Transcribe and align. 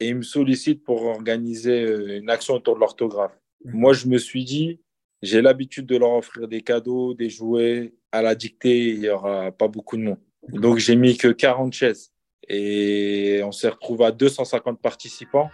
et 0.00 0.08
ils 0.08 0.16
me 0.16 0.22
sollicitent 0.22 0.82
pour 0.82 1.04
organiser 1.04 1.82
euh, 1.82 2.18
une 2.18 2.30
action 2.30 2.54
autour 2.54 2.74
de 2.74 2.80
l'orthographe. 2.80 3.38
Moi, 3.64 3.92
je 3.92 4.06
me 4.06 4.18
suis 4.18 4.44
dit, 4.44 4.80
j'ai 5.22 5.42
l'habitude 5.42 5.86
de 5.86 5.96
leur 5.96 6.12
offrir 6.12 6.48
des 6.48 6.62
cadeaux, 6.62 7.14
des 7.14 7.28
jouets. 7.28 7.92
À 8.10 8.22
la 8.22 8.34
dictée, 8.34 8.88
il 8.88 9.00
n'y 9.00 9.08
aura 9.08 9.52
pas 9.52 9.68
beaucoup 9.68 9.96
de 9.96 10.02
monde. 10.02 10.18
Donc, 10.48 10.78
j'ai 10.78 10.96
mis 10.96 11.16
que 11.16 11.28
40 11.28 11.72
chaises. 11.72 12.12
Et 12.48 13.42
on 13.44 13.52
s'est 13.52 13.68
retrouvé 13.68 14.06
à 14.06 14.10
250 14.10 14.80
participants. 14.80 15.50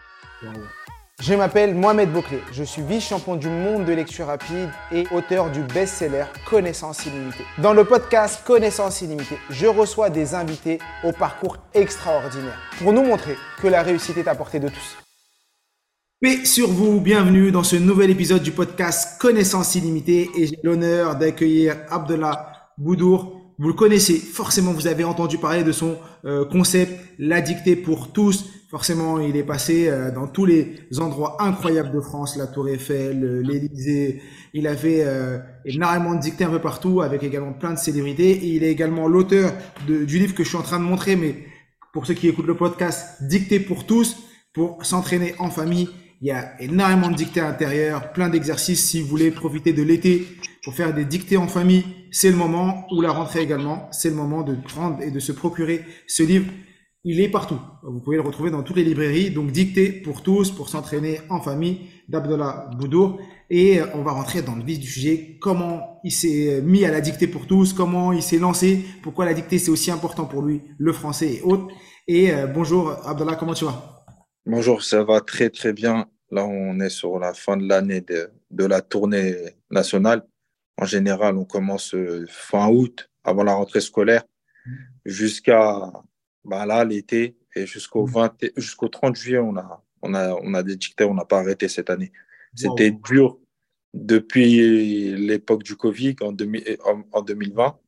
Je 1.22 1.32
m'appelle 1.32 1.74
Mohamed 1.74 2.12
Bouclé, 2.12 2.40
je 2.52 2.62
suis 2.62 2.82
vice-champion 2.82 3.36
du 3.36 3.48
monde 3.48 3.86
de 3.86 3.92
lecture 3.94 4.26
rapide 4.26 4.68
et 4.92 5.06
auteur 5.12 5.50
du 5.50 5.62
best-seller 5.62 6.26
Connaissance 6.46 7.06
illimitée. 7.06 7.44
Dans 7.56 7.72
le 7.72 7.84
podcast 7.84 8.42
Connaissance 8.44 9.00
illimitée, 9.00 9.38
je 9.48 9.66
reçois 9.66 10.10
des 10.10 10.34
invités 10.34 10.78
au 11.04 11.12
parcours 11.12 11.56
extraordinaire 11.72 12.58
pour 12.78 12.92
nous 12.92 13.02
montrer 13.02 13.34
que 13.62 13.66
la 13.66 13.82
réussite 13.82 14.18
est 14.18 14.28
à 14.28 14.34
portée 14.34 14.60
de 14.60 14.68
tous. 14.68 14.98
Paix 16.20 16.44
sur 16.44 16.68
vous, 16.68 17.00
bienvenue 17.00 17.50
dans 17.50 17.64
ce 17.64 17.77
nouvel 17.77 18.10
épisode 18.10 18.42
du 18.42 18.52
podcast 18.52 19.19
Connaissance 19.19 19.74
illimitée 19.74 20.28
et 20.36 20.46
j'ai 20.46 20.58
l'honneur 20.62 21.16
d'accueillir 21.16 21.77
Abdallah 21.88 22.72
Boudour. 22.77 23.35
Vous 23.59 23.69
le 23.69 23.74
connaissez, 23.74 24.19
forcément 24.19 24.73
vous 24.73 24.87
avez 24.87 25.05
entendu 25.05 25.38
parler 25.38 25.64
de 25.64 25.73
son 25.73 25.97
euh, 26.27 26.45
concept, 26.45 26.92
la 27.19 27.41
dictée 27.41 27.74
pour 27.74 28.12
tous. 28.12 28.45
Forcément, 28.69 29.20
il 29.20 29.37
est 29.37 29.45
passé 29.45 29.88
euh, 29.88 30.10
dans 30.10 30.27
tous 30.27 30.45
les 30.45 30.74
endroits 30.98 31.42
incroyables 31.42 31.92
de 31.92 32.00
France, 32.00 32.37
la 32.37 32.47
Tour 32.47 32.69
Eiffel, 32.69 33.24
euh, 33.24 33.41
l'Élysée. 33.41 34.20
Il 34.52 34.66
avait 34.66 35.05
euh, 35.05 35.38
énormément 35.64 36.14
de 36.14 36.20
dictées 36.20 36.45
un 36.45 36.50
peu 36.50 36.61
partout, 36.61 37.00
avec 37.00 37.23
également 37.23 37.52
plein 37.52 37.73
de 37.73 37.78
célébrités. 37.78 38.45
Il 38.45 38.64
est 38.64 38.70
également 38.70 39.09
l'auteur 39.09 39.52
du 39.86 40.19
livre 40.19 40.34
que 40.34 40.42
je 40.42 40.48
suis 40.48 40.59
en 40.59 40.62
train 40.62 40.78
de 40.78 40.84
montrer, 40.84 41.16
mais 41.16 41.36
pour 41.92 42.06
ceux 42.06 42.14
qui 42.14 42.28
écoutent 42.28 42.47
le 42.47 42.56
podcast, 42.56 43.23
Dictée 43.23 43.61
pour 43.61 43.86
tous, 43.86 44.16
pour 44.52 44.84
s'entraîner 44.84 45.34
en 45.38 45.48
famille. 45.48 45.88
Il 46.20 46.29
y 46.29 46.30
a 46.30 46.61
énormément 46.61 47.11
de 47.11 47.15
dictées 47.15 47.41
à 47.41 47.48
l'intérieur, 47.48 48.12
plein 48.12 48.28
d'exercices. 48.28 48.84
Si 48.84 49.00
vous 49.00 49.09
voulez 49.09 49.31
profiter 49.31 49.72
de 49.72 49.83
l'été 49.83 50.27
pour 50.64 50.75
faire 50.75 50.95
des 50.95 51.05
dictées 51.05 51.36
en 51.36 51.48
famille, 51.48 51.84
c'est 52.11 52.31
le 52.31 52.36
moment, 52.36 52.86
ou 52.91 53.00
la 53.00 53.12
rentrée 53.12 53.41
également, 53.41 53.89
c'est 53.92 54.11
le 54.11 54.17
moment 54.17 54.42
de 54.42 54.55
prendre 54.55 55.03
et 55.03 55.11
de 55.11 55.20
se 55.20 55.33
procurer 55.33 55.83
ce 56.06 56.23
livre 56.23 56.47
il 57.08 57.20
est 57.20 57.28
partout. 57.28 57.61
Vous 57.84 58.00
pouvez 58.00 58.17
le 58.17 58.23
retrouver 58.23 58.50
dans 58.50 58.64
toutes 58.64 58.75
les 58.75 58.83
librairies. 58.83 59.31
Donc, 59.31 59.53
dicté 59.53 59.92
pour 59.92 60.23
tous, 60.23 60.50
pour 60.50 60.69
s'entraîner 60.69 61.20
en 61.31 61.41
famille 61.41 61.83
d'Abdallah 62.08 62.69
Boudour. 62.77 63.20
Et 63.48 63.78
euh, 63.78 63.86
on 63.95 64.03
va 64.03 64.11
rentrer 64.11 64.42
dans 64.42 64.56
le 64.56 64.64
vif 64.64 64.80
du 64.80 64.89
sujet. 64.89 65.39
Comment 65.41 66.01
il 66.03 66.11
s'est 66.11 66.61
mis 66.64 66.84
à 66.84 66.91
la 66.91 67.01
dictée 67.01 67.28
pour 67.28 67.47
tous, 67.47 67.73
comment 67.73 68.12
il 68.12 68.23
s'est 68.23 68.39
lancé, 68.39 68.84
pourquoi 69.03 69.25
la 69.25 69.34
dictée 69.34 69.58
c'est 69.58 69.70
aussi 69.70 69.92
important 69.92 70.25
pour 70.25 70.42
lui, 70.42 70.62
le 70.78 70.92
français 70.92 71.34
et 71.34 71.42
autres? 71.42 71.69
Et 72.08 72.33
euh, 72.33 72.48
bonjour 72.48 72.91
Abdallah, 73.06 73.36
comment 73.36 73.55
tu 73.55 73.64
vas? 73.64 73.95
Bonjour, 74.48 74.84
ça 74.84 75.02
va 75.02 75.20
très 75.20 75.50
très 75.50 75.72
bien. 75.72 76.08
Là, 76.30 76.47
on 76.47 76.78
est 76.78 76.89
sur 76.89 77.19
la 77.19 77.34
fin 77.34 77.56
de 77.56 77.69
l'année 77.69 78.00
de, 78.00 78.30
de 78.52 78.64
la 78.64 78.80
tournée 78.80 79.34
nationale. 79.72 80.25
En 80.77 80.84
général, 80.84 81.36
on 81.36 81.44
commence 81.44 81.97
euh, 81.97 82.25
fin 82.28 82.69
août, 82.69 83.11
avant 83.24 83.42
la 83.42 83.55
rentrée 83.55 83.80
scolaire, 83.80 84.22
jusqu'à 85.05 85.92
bah 86.44 86.64
là, 86.64 86.84
l'été, 86.84 87.36
et 87.56 87.67
jusqu'au 87.67 88.06
20, 88.06 88.41
mmh. 88.41 88.47
jusqu'au 88.56 88.86
30 88.86 89.17
juillet, 89.17 89.41
on 89.41 89.56
a, 89.56 89.84
on 90.02 90.14
a, 90.14 90.34
on 90.34 90.55
a 90.55 90.62
des 90.62 90.77
dictées, 90.77 91.02
on 91.02 91.14
n'a 91.14 91.24
pas 91.24 91.41
arrêté 91.41 91.67
cette 91.67 91.91
année. 91.91 92.12
C'était 92.55 92.92
dur 92.92 93.41
depuis 93.94 95.17
l'époque 95.17 95.64
du 95.64 95.74
Covid 95.74 96.14
en, 96.20 96.36
en, 97.11 97.22
2020. 97.22 97.80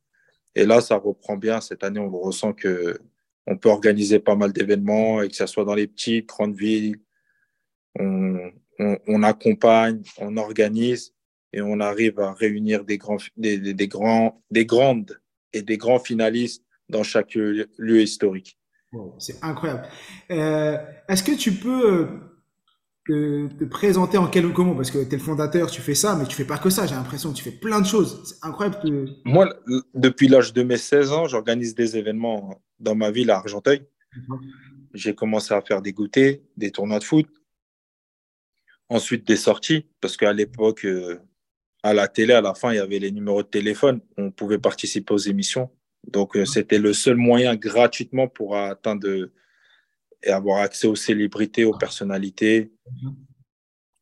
Et 0.55 0.65
là, 0.65 0.81
ça 0.81 0.97
reprend 0.97 1.37
bien. 1.37 1.61
Cette 1.61 1.85
année, 1.85 2.01
on 2.01 2.11
ressent 2.11 2.51
que 2.51 2.99
on 3.47 3.57
peut 3.57 3.69
organiser 3.69 4.19
pas 4.19 4.35
mal 4.35 4.53
d'événements, 4.53 5.21
et 5.21 5.29
que 5.29 5.35
ce 5.35 5.45
soit 5.45 5.65
dans 5.65 5.75
les 5.75 5.87
petites, 5.87 6.27
grandes 6.27 6.55
villes. 6.55 6.99
On, 7.99 8.51
on, 9.07 9.23
accompagne, 9.23 10.01
on 10.19 10.37
organise 10.37 11.13
et 11.51 11.61
on 11.61 11.79
arrive 11.79 12.19
à 12.19 12.33
réunir 12.33 12.85
des, 12.85 12.97
grands, 12.97 13.17
des, 13.35 13.57
des, 13.73 13.87
grands, 13.87 14.41
des 14.51 14.65
grandes 14.65 15.19
et 15.53 15.61
des 15.61 15.77
grands 15.77 15.99
finalistes 15.99 16.63
dans 16.89 17.03
chaque 17.03 17.35
lieu 17.35 18.01
historique. 18.01 18.57
c'est 19.17 19.43
incroyable. 19.43 19.87
Euh, 20.31 20.77
est-ce 21.07 21.23
que 21.23 21.35
tu 21.35 21.53
peux 21.53 22.07
euh, 23.09 23.49
te, 23.49 23.65
présenter 23.65 24.17
en 24.17 24.27
quelques 24.27 24.57
mots 24.57 24.75
Parce 24.75 24.91
que 24.91 25.03
tu 25.03 25.13
es 25.13 25.17
le 25.17 25.23
fondateur, 25.23 25.69
tu 25.69 25.81
fais 25.81 25.95
ça, 25.95 26.15
mais 26.15 26.25
tu 26.25 26.35
fais 26.35 26.45
pas 26.45 26.57
que 26.57 26.69
ça. 26.69 26.85
J'ai 26.85 26.95
l'impression 26.95 27.31
que 27.31 27.37
tu 27.37 27.43
fais 27.43 27.51
plein 27.51 27.81
de 27.81 27.85
choses. 27.85 28.21
C'est 28.25 28.47
incroyable. 28.47 28.77
Moi, 29.25 29.53
depuis 29.93 30.27
l'âge 30.27 30.53
de 30.53 30.63
mes 30.63 30.77
16 30.77 31.11
ans, 31.11 31.27
j'organise 31.27 31.75
des 31.75 31.97
événements 31.97 32.61
dans 32.79 32.95
ma 32.95 33.11
ville 33.11 33.31
à 33.31 33.37
Argenteuil. 33.37 33.85
J'ai 34.93 35.13
commencé 35.13 35.53
à 35.53 35.61
faire 35.61 35.81
des 35.81 35.93
goûters, 35.93 36.39
des 36.57 36.71
tournois 36.71 36.99
de 36.99 37.03
foot. 37.03 37.27
Ensuite, 38.89 39.27
des 39.27 39.37
sorties, 39.37 39.85
parce 40.01 40.17
qu'à 40.17 40.33
l'époque, 40.33 40.85
euh, 40.85 41.19
à 41.83 41.93
la 41.93 42.07
télé, 42.07 42.33
à 42.33 42.41
la 42.41 42.55
fin, 42.55 42.73
il 42.73 42.77
y 42.77 42.79
avait 42.79 42.99
les 42.99 43.11
numéros 43.11 43.43
de 43.43 43.47
téléphone. 43.47 44.01
On 44.17 44.31
pouvait 44.31 44.57
participer 44.57 45.13
aux 45.13 45.17
émissions. 45.17 45.69
Donc, 46.07 46.35
euh, 46.35 46.45
c'était 46.45 46.79
le 46.79 46.93
seul 46.93 47.15
moyen 47.15 47.55
gratuitement 47.55 48.27
pour 48.27 48.57
atteindre 48.57 49.29
et 50.23 50.29
avoir 50.31 50.61
accès 50.61 50.87
aux 50.87 50.95
célébrités, 50.95 51.65
aux 51.65 51.77
personnalités. 51.77 52.71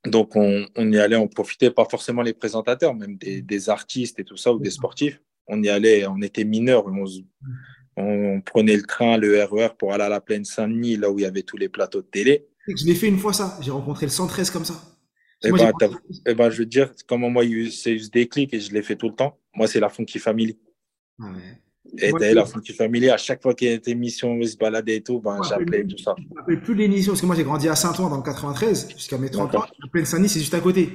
Donc, 0.06 0.36
on, 0.36 0.68
y 0.78 0.98
allait, 0.98 1.18
on 1.18 1.28
profitait, 1.28 1.70
pas 1.70 1.86
forcément 1.86 2.22
les 2.22 2.34
présentateurs, 2.34 2.94
même 2.94 3.18
des, 3.18 3.70
artistes 3.70 4.20
et 4.20 4.24
tout 4.24 4.38
ça, 4.38 4.54
ou 4.54 4.60
des 4.60 4.72
sportifs. 4.72 5.22
On 5.48 5.62
y 5.62 5.70
allait, 5.70 6.08
on 6.08 6.22
était 6.22 6.46
mineurs, 6.46 6.86
on, 6.88 7.06
prenait 8.46 8.76
le 8.76 8.84
train, 8.84 9.18
le 9.18 9.44
RER 9.44 9.66
e 9.66 9.70
pour 9.78 9.94
aller 9.94 10.04
à 10.04 10.10
la 10.10 10.22
plaine 10.22 10.46
Saint-Denis, 10.46 10.98
là 10.98 11.10
où 11.10 11.20
il 11.20 11.24
y 11.24 11.26
avait 11.26 11.44
tous 11.44 11.58
les 11.58 11.70
plateaux 11.70 12.02
de 12.02 12.08
télé. 12.08 12.48
Je 12.68 12.86
l'ai 12.86 12.96
fait 12.96 13.08
une 13.08 13.18
fois 13.18 13.34
ça, 13.34 13.58
j'ai 13.62 13.72
rencontré 13.72 14.06
le 14.06 14.12
113 14.12 14.52
comme 14.52 14.66
ça. 14.66 14.76
Et 15.44 15.50
eh 15.50 15.52
ben, 15.52 15.72
eh 16.26 16.34
ben, 16.34 16.50
je 16.50 16.58
veux 16.58 16.66
dire, 16.66 16.92
comment 17.08 17.30
moi, 17.30 17.44
c'est 17.72 17.92
eu 17.92 18.00
ce 18.00 18.10
déclic 18.10 18.54
et 18.56 18.60
je 18.60 18.74
l'ai 18.74 18.82
fait 18.82 18.96
tout 18.96 19.08
le 19.08 19.16
temps. 19.16 19.38
Moi, 19.56 19.68
c'est 19.68 19.80
la 19.80 19.90
Funky 19.90 20.18
Family. 20.18 20.58
Ah 21.20 21.26
ouais. 21.26 21.62
Et 22.00 22.12
d'ailleurs, 22.12 22.44
la 22.44 22.46
Funky 22.46 22.74
Family, 22.74 23.10
à 23.10 23.18
chaque 23.18 23.44
fois 23.44 23.54
qu'il 23.54 23.68
y 23.68 23.72
a 23.72 23.76
une 23.76 23.82
émission 23.86 24.34
où 24.34 24.42
il 24.42 24.50
se 24.50 24.58
baladait 24.58 24.98
et 24.98 25.02
tout, 25.02 25.20
ben, 25.22 25.40
j'appelais 25.48 25.86
tout 25.86 25.98
ça. 26.00 26.16
Je 26.18 26.34
m'appelle 26.34 26.62
plus 26.62 26.74
l'émission, 26.74 27.12
parce 27.12 27.22
que 27.22 27.28
moi, 27.28 27.36
j'ai 27.36 27.44
grandi 27.44 27.70
à 27.70 27.76
Saint-Ouen 27.76 28.10
dans 28.10 28.18
le 28.18 28.24
93, 28.24 28.90
jusqu'à 28.90 29.20
mes 29.20 29.30
30 29.30 29.56
ans. 29.56 29.66
Pleine 29.92 30.06
Saint-Denis, 30.06 30.30
c'est 30.30 30.40
juste 30.40 30.56
à 30.56 30.60
côté. 30.60 30.90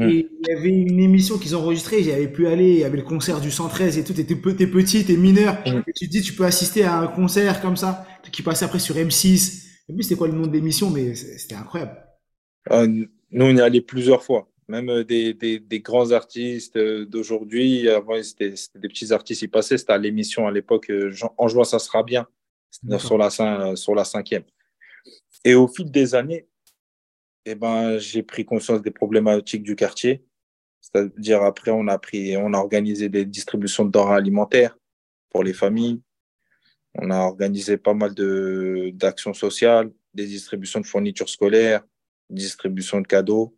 Et 0.00 0.28
il 0.30 0.48
y 0.48 0.52
avait 0.52 0.68
une 0.68 1.00
émission 1.00 1.38
qu'ils 1.38 1.56
ont 1.56 1.60
enregistrée, 1.60 2.02
j'avais 2.02 2.28
pu 2.28 2.46
aller, 2.46 2.70
il 2.70 2.78
y 2.78 2.84
avait 2.84 2.98
le 2.98 3.02
concert 3.02 3.40
du 3.40 3.50
113 3.50 3.98
et 3.98 4.04
tout, 4.04 4.12
t'es 4.12 4.24
petit, 4.24 5.04
t'es 5.04 5.16
mineur, 5.16 5.58
et 5.66 5.92
tu 5.94 6.06
te 6.06 6.10
dis, 6.10 6.22
tu 6.22 6.34
peux 6.34 6.44
assister 6.44 6.84
à 6.84 6.98
un 6.98 7.06
concert 7.08 7.60
comme 7.60 7.76
ça, 7.76 8.06
qui 8.30 8.42
passait 8.42 8.64
après 8.64 8.78
sur 8.78 8.94
M6. 8.94 9.66
En 9.90 9.94
plus, 9.94 10.04
c'était 10.04 10.16
quoi 10.16 10.28
le 10.28 10.34
nom 10.34 10.46
de 10.46 10.52
l'émission, 10.52 10.90
mais 10.90 11.14
c'était 11.14 11.54
incroyable. 11.54 11.96
Euh, 12.70 12.86
nous, 12.86 13.44
on 13.44 13.56
y 13.56 13.60
allait 13.60 13.80
plusieurs 13.80 14.22
fois 14.22 14.48
même 14.68 14.90
euh, 14.90 15.04
des, 15.04 15.32
des, 15.34 15.58
des 15.58 15.80
grands 15.80 16.12
artistes 16.12 16.76
euh, 16.76 17.06
d'aujourd'hui. 17.06 17.88
Avant, 17.88 18.22
c'était 18.22 18.54
des 18.74 18.88
petits 18.88 19.12
artistes, 19.12 19.42
ils 19.42 19.50
passaient. 19.50 19.78
C'était 19.78 19.94
à 19.94 19.98
l'émission 19.98 20.46
à 20.46 20.52
l'époque, 20.52 20.92
En 21.38 21.48
juin, 21.48 21.64
ça 21.64 21.78
sera 21.78 22.02
bien, 22.02 22.26
sur 22.98 23.18
la, 23.18 23.30
sur 23.76 23.94
la 23.94 24.04
cinquième. 24.04 24.44
Et 25.44 25.54
au 25.54 25.68
fil 25.68 25.90
des 25.90 26.14
années, 26.14 26.47
eh 27.44 27.54
ben, 27.54 27.98
j'ai 27.98 28.22
pris 28.22 28.44
conscience 28.44 28.82
des 28.82 28.90
problématiques 28.90 29.62
du 29.62 29.76
quartier. 29.76 30.24
C'est-à-dire, 30.80 31.42
après, 31.42 31.70
on 31.70 31.88
a, 31.88 31.98
pris, 31.98 32.36
on 32.36 32.52
a 32.54 32.58
organisé 32.58 33.08
des 33.08 33.24
distributions 33.24 33.84
de 33.84 33.90
denrées 33.90 34.16
alimentaires 34.16 34.78
pour 35.30 35.44
les 35.44 35.52
familles. 35.52 36.00
On 36.94 37.10
a 37.10 37.18
organisé 37.20 37.76
pas 37.76 37.94
mal 37.94 38.14
d'actions 38.94 39.34
sociales, 39.34 39.90
des 40.14 40.26
distributions 40.26 40.80
de 40.80 40.86
fournitures 40.86 41.28
scolaires, 41.28 41.82
distribution 42.30 43.00
de 43.00 43.06
cadeaux. 43.06 43.56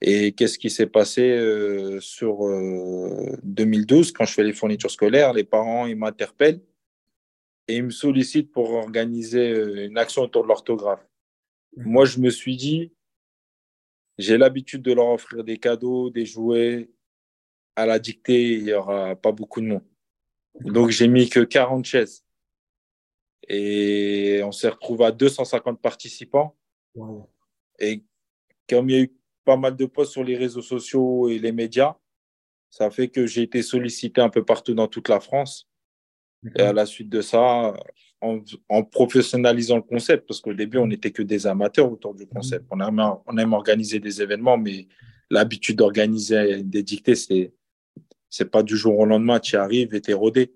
Et 0.00 0.32
qu'est-ce 0.32 0.58
qui 0.58 0.70
s'est 0.70 0.86
passé 0.86 1.22
euh, 1.22 2.00
sur 2.00 2.40
2012 3.42 4.08
euh, 4.08 4.12
quand 4.14 4.24
je 4.24 4.34
fais 4.34 4.44
les 4.44 4.52
fournitures 4.52 4.90
scolaires 4.90 5.32
Les 5.32 5.44
parents, 5.44 5.86
ils 5.86 5.96
m'interpellent 5.96 6.60
et 7.68 7.76
ils 7.76 7.84
me 7.84 7.90
sollicitent 7.90 8.52
pour 8.52 8.72
organiser 8.72 9.50
euh, 9.50 9.86
une 9.86 9.96
action 9.96 10.22
autour 10.22 10.42
de 10.42 10.48
l'orthographe. 10.48 11.06
Moi, 11.76 12.04
je 12.04 12.18
me 12.18 12.30
suis 12.30 12.56
dit, 12.56 12.92
j'ai 14.18 14.38
l'habitude 14.38 14.82
de 14.82 14.92
leur 14.92 15.08
offrir 15.08 15.44
des 15.44 15.58
cadeaux, 15.58 16.10
des 16.10 16.26
jouets. 16.26 16.90
À 17.76 17.86
la 17.86 17.98
dictée, 17.98 18.52
il 18.52 18.64
n'y 18.64 18.72
aura 18.72 19.16
pas 19.16 19.32
beaucoup 19.32 19.60
de 19.60 19.66
monde. 19.66 19.84
Donc, 20.60 20.90
j'ai 20.90 21.08
mis 21.08 21.28
que 21.28 21.40
40 21.40 21.84
chaises. 21.84 22.24
Et 23.48 24.40
on 24.44 24.52
s'est 24.52 24.68
retrouvé 24.68 25.06
à 25.06 25.12
250 25.12 25.80
participants. 25.80 26.56
Et 27.80 28.04
comme 28.68 28.88
il 28.88 28.96
y 28.96 28.98
a 28.98 29.02
eu 29.02 29.16
pas 29.44 29.56
mal 29.56 29.76
de 29.76 29.86
posts 29.86 30.12
sur 30.12 30.24
les 30.24 30.36
réseaux 30.36 30.62
sociaux 30.62 31.28
et 31.28 31.38
les 31.38 31.52
médias. 31.52 31.96
Ça 32.70 32.90
fait 32.90 33.08
que 33.08 33.26
j'ai 33.26 33.42
été 33.42 33.62
sollicité 33.62 34.20
un 34.20 34.30
peu 34.30 34.44
partout 34.44 34.74
dans 34.74 34.88
toute 34.88 35.08
la 35.08 35.20
France. 35.20 35.68
Et 36.56 36.62
à 36.62 36.72
la 36.72 36.86
suite 36.86 37.08
de 37.08 37.20
ça, 37.20 37.74
en, 38.68 38.82
professionnalisant 38.82 39.76
le 39.76 39.82
concept, 39.82 40.26
parce 40.26 40.40
qu'au 40.40 40.54
début, 40.54 40.78
on 40.78 40.86
n'était 40.86 41.10
que 41.10 41.22
des 41.22 41.46
amateurs 41.46 41.90
autour 41.90 42.14
du 42.14 42.26
concept. 42.26 42.66
On 42.70 42.80
aime, 42.80 43.00
on 43.26 43.36
aime 43.36 43.52
organiser 43.52 44.00
des 44.00 44.22
événements, 44.22 44.56
mais 44.56 44.88
l'habitude 45.30 45.76
d'organiser 45.76 46.62
des 46.62 46.82
dictées, 46.82 47.14
c'est 47.14 47.52
c'est 48.30 48.50
pas 48.50 48.64
du 48.64 48.76
jour 48.76 48.98
au 48.98 49.06
lendemain, 49.06 49.38
tu 49.38 49.54
arrives 49.54 49.94
et 49.94 50.00
tu 50.00 50.10
es 50.10 50.14
rodé. 50.14 50.52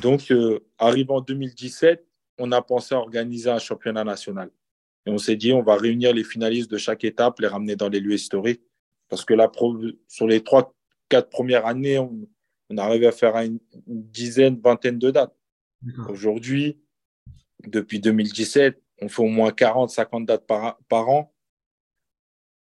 Donc, 0.00 0.32
euh, 0.32 0.58
arrivé 0.78 1.12
en 1.12 1.20
2017, 1.20 2.04
on 2.38 2.50
a 2.50 2.60
pensé 2.60 2.96
à 2.96 2.98
organiser 2.98 3.50
un 3.50 3.60
championnat 3.60 4.02
national. 4.02 4.50
Et 5.06 5.10
on 5.10 5.18
s'est 5.18 5.36
dit, 5.36 5.52
on 5.52 5.62
va 5.62 5.76
réunir 5.76 6.12
les 6.12 6.24
finalistes 6.24 6.68
de 6.68 6.78
chaque 6.78 7.04
étape, 7.04 7.38
les 7.38 7.46
ramener 7.46 7.76
dans 7.76 7.88
les 7.88 8.00
lieux 8.00 8.14
historiques. 8.14 8.62
Parce 9.08 9.24
que 9.24 9.32
là, 9.32 9.48
sur 10.08 10.26
les 10.26 10.42
trois, 10.42 10.74
quatre 11.08 11.28
premières 11.28 11.66
années, 11.66 12.00
on, 12.00 12.26
on 12.70 12.78
arrivait 12.78 13.06
à 13.06 13.12
faire 13.12 13.36
une, 13.36 13.60
dizaine, 13.86 14.58
vingtaine 14.58 14.98
de 14.98 15.10
dates. 15.12 15.36
Aujourd'hui, 16.08 16.78
depuis 17.66 18.00
2017, 18.00 18.80
on 19.00 19.08
fait 19.08 19.22
au 19.22 19.28
moins 19.28 19.50
40, 19.50 19.90
50 19.90 20.26
dates 20.26 20.46
par, 20.46 20.78
par 20.88 21.08
an. 21.08 21.34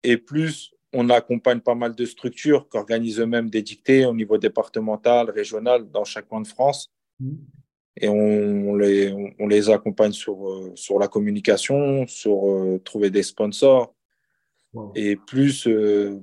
Et 0.02 0.16
plus, 0.16 0.72
on 0.92 1.08
accompagne 1.10 1.60
pas 1.60 1.74
mal 1.74 1.94
de 1.94 2.04
structures 2.04 2.68
qui 2.68 2.76
organisent 2.76 3.20
eux-mêmes 3.20 3.50
des 3.50 3.62
dictées 3.62 4.04
au 4.06 4.14
niveau 4.14 4.38
départemental, 4.38 5.30
régional, 5.30 5.90
dans 5.90 6.04
chaque 6.04 6.28
coin 6.28 6.40
de 6.40 6.46
France. 6.46 6.90
Mmh. 7.20 7.34
Et 8.02 8.08
on, 8.08 8.76
les, 8.76 9.12
on, 9.38 9.46
les 9.46 9.68
accompagne 9.68 10.12
sur, 10.12 10.48
euh, 10.48 10.72
sur 10.74 10.98
la 10.98 11.08
communication, 11.08 12.06
sur 12.06 12.48
euh, 12.48 12.80
trouver 12.82 13.10
des 13.10 13.22
sponsors. 13.22 13.94
Et 14.94 15.16
plus 15.16 15.66
euh, 15.66 16.22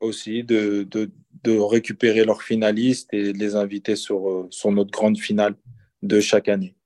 aussi 0.00 0.42
de, 0.42 0.82
de, 0.82 1.10
de, 1.44 1.56
récupérer 1.56 2.24
leurs 2.24 2.42
finalistes 2.42 3.14
et 3.14 3.32
de 3.32 3.38
les 3.38 3.54
inviter 3.54 3.94
sur, 3.94 4.48
sur 4.50 4.72
notre 4.72 4.90
grande 4.90 5.18
finale 5.18 5.54
de 6.02 6.20
chaque 6.20 6.48
année. 6.48 6.76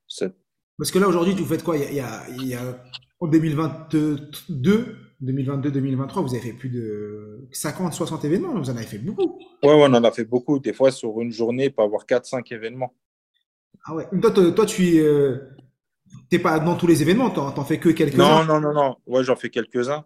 Parce 0.77 0.91
que 0.91 0.99
là, 0.99 1.07
aujourd'hui, 1.07 1.33
vous 1.33 1.45
faites 1.45 1.63
quoi? 1.63 1.77
Il 1.77 1.93
y, 1.93 1.99
a, 1.99 2.23
il 2.29 2.47
y 2.47 2.53
a, 2.53 2.61
en 3.19 3.27
2022, 3.27 4.29
2022-2023, 5.23 6.21
vous 6.21 6.33
avez 6.35 6.41
fait 6.41 6.53
plus 6.53 6.69
de 6.69 7.47
50, 7.51 7.93
60 7.93 8.25
événements. 8.25 8.53
Vous 8.53 8.69
en 8.69 8.75
avez 8.75 8.85
fait 8.85 8.97
beaucoup. 8.97 9.39
Oui, 9.63 9.69
ouais, 9.69 9.75
on 9.75 9.93
en 9.93 10.03
a 10.03 10.11
fait 10.11 10.25
beaucoup. 10.25 10.59
Des 10.59 10.73
fois, 10.73 10.91
sur 10.91 11.21
une 11.21 11.31
journée, 11.31 11.65
il 11.65 11.73
peut 11.73 11.81
avoir 11.81 12.05
4-5 12.05 12.53
événements. 12.53 12.93
Ah 13.85 13.95
ouais. 13.95 14.07
Toi, 14.21 14.31
toi, 14.31 14.65
tu 14.65 14.81
n'es 14.81 14.99
euh, 14.99 15.57
pas 16.43 16.59
dans 16.59 16.75
tous 16.75 16.87
les 16.87 17.01
événements. 17.01 17.29
Tu 17.29 17.39
n'en 17.39 17.63
fais 17.63 17.79
que 17.79 17.89
quelques-uns. 17.89 18.45
Non, 18.45 18.59
non, 18.59 18.59
non, 18.59 18.73
non. 18.73 18.95
Ouais, 19.05 19.23
j'en 19.23 19.35
fais 19.35 19.49
quelques-uns. 19.49 20.05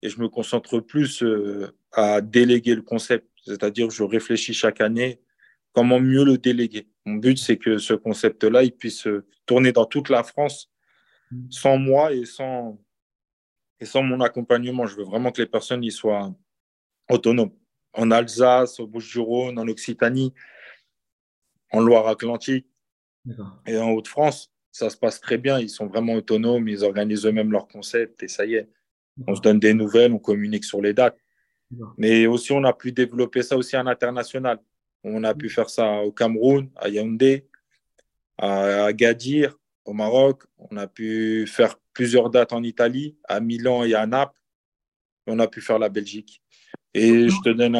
Et 0.00 0.08
je 0.08 0.20
me 0.20 0.28
concentre 0.28 0.80
plus 0.80 1.22
euh, 1.22 1.70
à 1.92 2.20
déléguer 2.22 2.74
le 2.74 2.82
concept. 2.82 3.28
C'est-à-dire, 3.44 3.90
je 3.90 4.02
réfléchis 4.02 4.54
chaque 4.54 4.80
année 4.80 5.20
comment 5.72 6.00
mieux 6.00 6.24
le 6.24 6.38
déléguer. 6.38 6.88
Mon 7.04 7.16
but, 7.16 7.38
c'est 7.38 7.56
que 7.56 7.78
ce 7.78 7.94
concept-là, 7.94 8.62
il 8.62 8.72
puisse 8.72 9.06
euh, 9.06 9.26
tourner 9.46 9.72
dans 9.72 9.86
toute 9.86 10.08
la 10.08 10.22
France 10.22 10.70
sans 11.50 11.78
moi 11.78 12.12
et 12.12 12.24
sans, 12.24 12.78
et 13.80 13.84
sans 13.84 14.02
mon 14.02 14.20
accompagnement. 14.20 14.86
Je 14.86 14.96
veux 14.96 15.04
vraiment 15.04 15.32
que 15.32 15.40
les 15.40 15.48
personnes 15.48 15.82
y 15.82 15.90
soient 15.90 16.34
autonomes. 17.10 17.52
En 17.94 18.10
Alsace, 18.10 18.80
au 18.80 18.86
Bouches-du-Rhône, 18.86 19.58
en 19.58 19.68
Occitanie, 19.68 20.32
en 21.70 21.80
Loire-Atlantique 21.80 22.66
et 23.66 23.76
en 23.76 23.90
Haute-France, 23.90 24.52
ça 24.70 24.88
se 24.88 24.96
passe 24.96 25.20
très 25.20 25.38
bien. 25.38 25.58
Ils 25.58 25.68
sont 25.70 25.86
vraiment 25.86 26.14
autonomes, 26.14 26.68
ils 26.68 26.84
organisent 26.84 27.26
eux-mêmes 27.26 27.52
leurs 27.52 27.68
concepts 27.68 28.22
et 28.22 28.28
ça 28.28 28.46
y 28.46 28.54
est. 28.54 28.68
On 29.26 29.34
se 29.34 29.42
donne 29.42 29.58
des 29.58 29.74
nouvelles, 29.74 30.12
on 30.12 30.18
communique 30.18 30.64
sur 30.64 30.80
les 30.80 30.94
dates. 30.94 31.18
Mais 31.96 32.26
aussi, 32.26 32.52
on 32.52 32.64
a 32.64 32.72
pu 32.72 32.92
développer 32.92 33.42
ça 33.42 33.56
aussi 33.56 33.76
en 33.76 33.86
international. 33.86 34.58
On 35.04 35.24
a 35.24 35.34
pu 35.34 35.48
faire 35.48 35.68
ça 35.68 36.02
au 36.02 36.12
Cameroun, 36.12 36.70
à 36.76 36.88
Yaoundé, 36.88 37.48
à 38.38 38.84
Agadir, 38.84 39.58
au 39.84 39.92
Maroc. 39.92 40.44
On 40.58 40.76
a 40.76 40.86
pu 40.86 41.46
faire 41.46 41.76
plusieurs 41.92 42.30
dates 42.30 42.52
en 42.52 42.62
Italie, 42.62 43.16
à 43.24 43.40
Milan 43.40 43.84
et 43.84 43.94
à 43.94 44.06
Naples. 44.06 44.40
On 45.26 45.38
a 45.38 45.48
pu 45.48 45.60
faire 45.60 45.78
la 45.78 45.88
Belgique. 45.88 46.42
Et 46.94 47.28
je 47.28 47.40
te 47.42 47.50
donne 47.50 47.76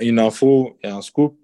une 0.00 0.18
info 0.18 0.78
et 0.82 0.88
un 0.88 1.02
scoop. 1.02 1.38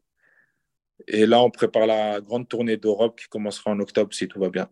Et 1.09 1.27
là, 1.27 1.43
on 1.43 1.51
prépare 1.51 1.87
la 1.87 2.21
grande 2.21 2.49
tournée 2.49 2.77
d'Europe 2.77 3.19
qui 3.19 3.29
commencera 3.29 3.71
en 3.71 3.81
octobre 3.81 4.15
si 4.15 4.29
tout 4.29 4.39
va 4.39 4.51
bien. 4.51 4.69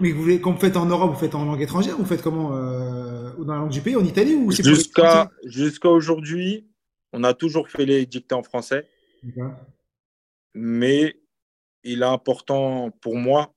Mais 0.00 0.10
vous 0.10 0.22
voulez, 0.22 0.40
quand 0.40 0.52
vous 0.52 0.58
faites 0.58 0.76
en 0.76 0.86
Europe, 0.86 1.12
vous 1.12 1.18
faites 1.18 1.34
en 1.34 1.44
langue 1.44 1.60
étrangère 1.60 1.96
Vous 1.96 2.04
faites 2.04 2.22
comment 2.22 2.56
euh, 2.56 3.32
Dans 3.38 3.52
la 3.52 3.60
langue 3.60 3.70
du 3.70 3.80
pays, 3.80 3.94
en 3.94 4.04
Italie 4.04 4.34
ou 4.34 4.50
Jusqu'à 4.50 5.30
jusqu'à 5.44 5.90
aujourd'hui, 5.90 6.66
on 7.14 7.22
a 7.22 7.32
toujours 7.32 7.68
fait 7.68 7.86
les 7.86 8.04
dictées 8.06 8.34
en 8.34 8.42
français. 8.42 8.88
Mais 10.52 11.16
il 11.84 12.02
est 12.02 12.06
important 12.06 12.90
pour 13.00 13.16
moi, 13.16 13.54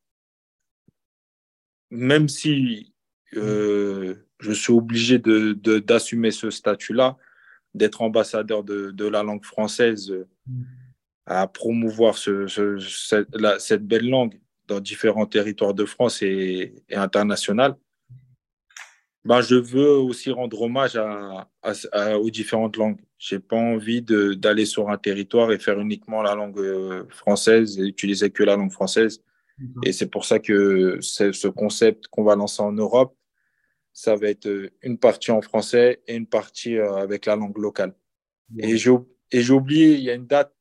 même 1.89 2.29
si 2.29 2.93
euh, 3.35 4.15
je 4.39 4.51
suis 4.51 4.73
obligé 4.73 5.17
d'assumer 5.17 6.29
de, 6.29 6.33
ce 6.33 6.51
statut-là, 6.51 7.17
d'être 7.73 8.01
ambassadeur 8.01 8.63
de, 8.63 9.07
la 9.07 9.23
langue 9.23 9.43
française, 9.43 10.13
mm. 10.45 10.63
à 11.25 11.47
promouvoir 11.47 12.17
cette, 12.17 13.87
belle 13.87 14.09
langue 14.09 14.39
dans 14.67 14.79
différents 14.79 15.25
territoires 15.25 15.73
de 15.73 15.85
France 15.85 16.21
et, 16.21 16.75
et 16.89 16.95
international. 16.95 17.75
Ben, 19.27 19.41
je 19.41 19.55
veux 19.55 19.97
aussi 19.97 20.31
rendre 20.31 20.61
hommage 20.61 20.97
aux 20.97 22.29
différentes 22.29 22.77
langues. 22.77 22.99
Je 23.17 23.35
n'ai 23.35 23.41
pas 23.41 23.57
envie 23.57 24.01
d'aller 24.01 24.65
sur 24.65 24.89
un 24.89 24.97
territoire 24.97 25.51
et 25.51 25.59
faire 25.59 25.79
uniquement 25.79 26.21
la 26.21 26.33
langue 26.33 26.57
euh, 26.59 27.03
française 27.09 27.77
et 27.77 27.83
utiliser 27.83 28.29
que 28.29 28.43
la 28.43 28.55
langue 28.55 28.71
française. 28.71 29.21
Et 29.83 29.91
c'est 29.91 30.05
pour 30.05 30.23
ça 30.23 30.39
que 30.39 30.99
ce 31.01 31.47
concept 31.47 32.07
qu'on 32.07 32.23
va 32.23 32.35
lancer 32.35 32.61
en 32.61 32.71
Europe, 32.71 33.17
ça 33.91 34.15
va 34.15 34.27
être 34.29 34.45
euh, 34.45 34.69
une 34.83 34.97
partie 34.97 35.31
en 35.31 35.41
français 35.41 36.01
et 36.07 36.15
une 36.15 36.27
partie 36.27 36.77
euh, 36.77 36.97
avec 36.97 37.25
la 37.25 37.35
langue 37.35 37.57
locale. 37.57 37.95
Et 38.59 38.77
j'ai 38.77 39.51
oublié, 39.51 39.95
il 39.95 40.01
y 40.01 40.09
a 40.09 40.13
une 40.13 40.27
date 40.27 40.55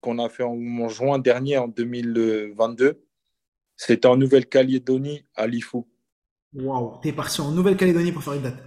qu'on 0.00 0.18
a 0.18 0.30
fait 0.30 0.44
en, 0.44 0.88
juin 0.88 1.18
dernier, 1.18 1.58
en 1.58 1.68
2022. 1.68 3.04
C'était 3.76 4.06
en 4.06 4.16
Nouvelle-Calédonie, 4.16 5.24
à 5.34 5.46
Lifou. 5.46 5.86
Waouh, 6.54 6.98
t'es 7.02 7.12
parti 7.12 7.40
en 7.40 7.52
Nouvelle-Calédonie 7.52 8.12
pour 8.12 8.22
faire 8.22 8.34
une 8.34 8.42
date. 8.42 8.62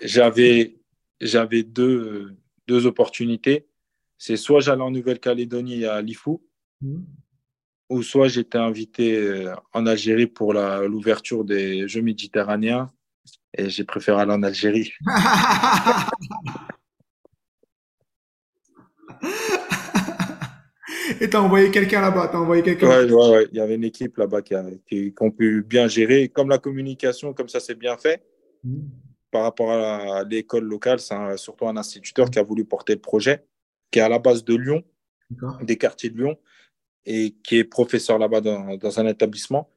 J'avais, 0.00 0.76
j'avais 1.20 1.62
deux, 1.62 2.36
deux 2.66 2.86
opportunités. 2.86 3.66
C'est 4.18 4.36
soit 4.36 4.60
j'allais 4.60 4.82
en 4.82 4.90
Nouvelle-Calédonie 4.90 5.84
à 5.84 6.00
Lifou, 6.00 6.42
hmm. 6.80 7.02
ou 7.90 8.02
soit 8.02 8.28
j'étais 8.28 8.58
invité 8.58 9.16
euh, 9.16 9.54
en 9.72 9.86
Algérie 9.86 10.26
pour 10.26 10.54
l'ouverture 10.54 11.44
des 11.44 11.88
Jeux 11.88 12.02
méditerranéens 12.02 12.90
et 13.56 13.70
j'ai 13.70 13.84
préféré 13.84 14.22
aller 14.22 14.32
en 14.32 14.42
Algérie. 14.42 14.92
Et 21.20 21.28
t'as 21.28 21.40
envoyé 21.40 21.70
quelqu'un 21.70 22.00
là-bas, 22.00 22.28
t'as 22.28 22.38
envoyé 22.38 22.62
quelqu'un. 22.62 22.88
Ouais, 22.88 23.10
ouais, 23.10 23.30
ouais, 23.30 23.48
Il 23.52 23.58
y 23.58 23.60
avait 23.60 23.74
une 23.74 23.84
équipe 23.84 24.16
là-bas 24.16 24.42
qui, 24.42 24.54
a, 24.54 24.64
qui, 24.86 25.14
ont 25.20 25.30
pu 25.30 25.62
bien 25.62 25.88
gérer. 25.88 26.28
Comme 26.28 26.48
la 26.48 26.58
communication, 26.58 27.32
comme 27.32 27.48
ça 27.48 27.60
c'est 27.60 27.74
bien 27.74 27.96
fait, 27.96 28.22
mmh. 28.62 28.78
par 29.30 29.42
rapport 29.42 29.70
à 29.70 30.24
l'école 30.24 30.64
locale, 30.64 31.00
c'est 31.00 31.14
surtout 31.36 31.66
un 31.66 31.76
instituteur 31.76 32.30
qui 32.30 32.38
a 32.38 32.42
voulu 32.42 32.64
porter 32.64 32.94
le 32.94 33.00
projet, 33.00 33.44
qui 33.90 33.98
est 33.98 34.02
à 34.02 34.08
la 34.08 34.18
base 34.18 34.44
de 34.44 34.54
Lyon, 34.54 34.82
des 35.62 35.76
quartiers 35.76 36.10
de 36.10 36.18
Lyon, 36.18 36.38
et 37.04 37.34
qui 37.42 37.58
est 37.58 37.64
professeur 37.64 38.18
là-bas 38.18 38.40
dans, 38.40 38.76
dans, 38.76 39.00
un 39.00 39.06
établissement. 39.06 39.70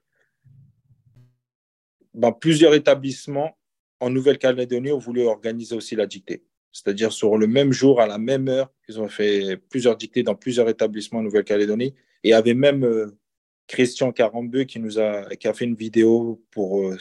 Ben, 2.13 2.31
plusieurs 2.31 2.74
établissements 2.74 3.57
en 4.00 4.10
Nouvelle-Calédonie 4.10 4.91
ont 4.91 4.98
voulu 4.98 5.24
organiser 5.24 5.75
aussi 5.75 5.96
la 5.96 6.05
dictée 6.05 6.43
c'est-à-dire 6.77 7.12
sur 7.12 7.39
le 7.39 7.48
même 7.48 7.74
jour, 7.74 8.01
à 8.01 8.05
la 8.05 8.19
même 8.19 8.48
heure. 8.50 8.72
Ils 8.88 9.01
ont 9.01 9.07
fait 9.07 9.57
plusieurs 9.57 9.98
dictées 9.98 10.22
dans 10.22 10.36
plusieurs 10.36 10.69
établissements 10.69 11.19
en 11.19 11.24
Nouvelle-Calédonie. 11.24 11.96
Et 12.24 12.29
il 12.29 12.29
y 12.29 12.34
avait 12.34 12.53
même 12.53 12.86
euh, 12.86 13.17
Christian 13.65 14.12
Carambeu 14.12 14.65
qui 14.65 14.79
nous 14.79 15.00
a, 15.00 15.36
qui 15.38 15.48
a 15.48 15.55
fait 15.55 15.65
une 15.65 15.74
vidéo 15.74 16.39
pour 16.51 16.81
euh, 16.81 16.96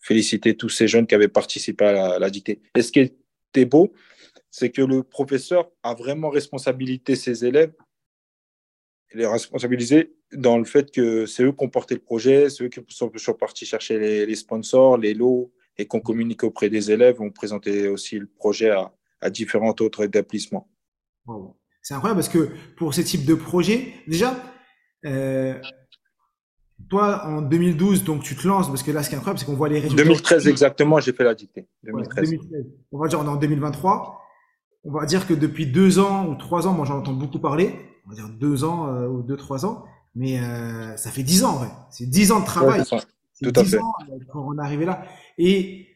féliciter 0.00 0.54
tous 0.54 0.68
ces 0.68 0.86
jeunes 0.86 1.06
qui 1.06 1.14
avaient 1.14 1.28
participé 1.28 1.82
à 1.82 2.18
la, 2.18 2.28
dictée. 2.28 2.60
Et 2.76 2.82
ce 2.82 2.92
qui 2.92 3.00
était 3.00 3.64
beau, 3.64 3.94
c'est 4.50 4.68
que 4.68 4.82
le 4.82 5.02
professeur 5.02 5.70
a 5.82 5.94
vraiment 5.94 6.28
responsabilité 6.28 7.16
ses 7.16 7.46
élèves. 7.46 7.72
Il 9.14 9.20
les 9.20 9.26
responsabilisé 9.26 10.12
dans 10.34 10.58
le 10.58 10.64
fait 10.64 10.90
que 10.90 11.24
c'est 11.24 11.42
eux 11.42 11.52
qui 11.52 11.64
ont 11.64 11.70
porté 11.70 11.94
le 11.94 12.02
projet, 12.02 12.50
c'est 12.50 12.64
eux 12.64 12.68
qui 12.68 12.80
sont, 12.88 13.10
partis 13.32 13.64
chercher 13.64 13.98
les, 13.98 14.26
les 14.26 14.34
sponsors, 14.34 14.98
les 14.98 15.14
lots, 15.14 15.52
et 15.78 15.86
qu'on 15.86 16.00
communique 16.00 16.44
auprès 16.44 16.68
des 16.68 16.90
élèves. 16.90 17.22
On 17.22 17.30
présentait 17.30 17.88
aussi 17.88 18.18
le 18.18 18.26
projet 18.26 18.70
à, 18.70 18.92
à 19.22 19.30
différents 19.30 19.74
autres 19.80 20.04
établissements. 20.04 20.68
C'est 21.82 21.94
incroyable 21.94 22.18
parce 22.18 22.28
que 22.28 22.50
pour 22.76 22.94
ce 22.94 23.00
type 23.00 23.24
de 23.24 23.34
projet, 23.34 23.94
déjà, 24.06 24.36
euh, 25.04 25.54
toi, 26.88 27.26
en 27.26 27.42
2012, 27.42 28.04
donc 28.04 28.22
tu 28.22 28.36
te 28.36 28.46
lances, 28.46 28.68
parce 28.68 28.82
que 28.82 28.90
là, 28.90 29.02
ce 29.02 29.08
qui 29.08 29.14
est 29.14 29.18
incroyable, 29.18 29.38
c'est 29.38 29.46
qu'on 29.46 29.54
voit 29.54 29.68
les 29.68 29.80
résultats. 29.80 30.04
2013 30.04 30.48
exactement, 30.48 31.00
j'ai 31.00 31.12
fait 31.12 31.24
la 31.24 31.34
dictée. 31.34 31.66
2013. 31.84 32.34
On 32.92 32.98
va 32.98 33.08
dire, 33.08 33.20
on 33.20 33.24
est 33.24 33.28
en 33.28 33.36
2023. 33.36 34.20
On 34.84 34.92
va 34.92 35.06
dire 35.06 35.26
que 35.26 35.34
depuis 35.34 35.66
deux 35.66 35.98
ans 35.98 36.26
ou 36.28 36.34
trois 36.34 36.66
ans, 36.66 36.72
moi 36.72 36.84
j'en 36.84 36.98
entends 36.98 37.12
beaucoup 37.12 37.38
parler. 37.38 37.74
On 38.06 38.10
va 38.10 38.16
dire 38.16 38.28
deux 38.28 38.64
ans 38.64 38.88
euh, 38.88 39.06
ou 39.06 39.22
deux, 39.22 39.36
trois 39.36 39.64
ans. 39.64 39.84
Mais 40.14 40.40
euh, 40.40 40.96
ça 40.96 41.10
fait 41.10 41.22
dix 41.22 41.44
ans, 41.44 41.50
en 41.50 41.56
vrai. 41.58 41.68
C'est 41.90 42.06
dix 42.06 42.32
ans 42.32 42.40
de 42.40 42.44
travail. 42.44 42.82
Tout 43.42 43.52
à 43.56 43.64
fait. 43.64 43.78
Ans 43.78 43.92
pour 44.30 44.46
en 44.46 44.58
arriver 44.58 44.84
là. 44.84 45.04
Et 45.38 45.86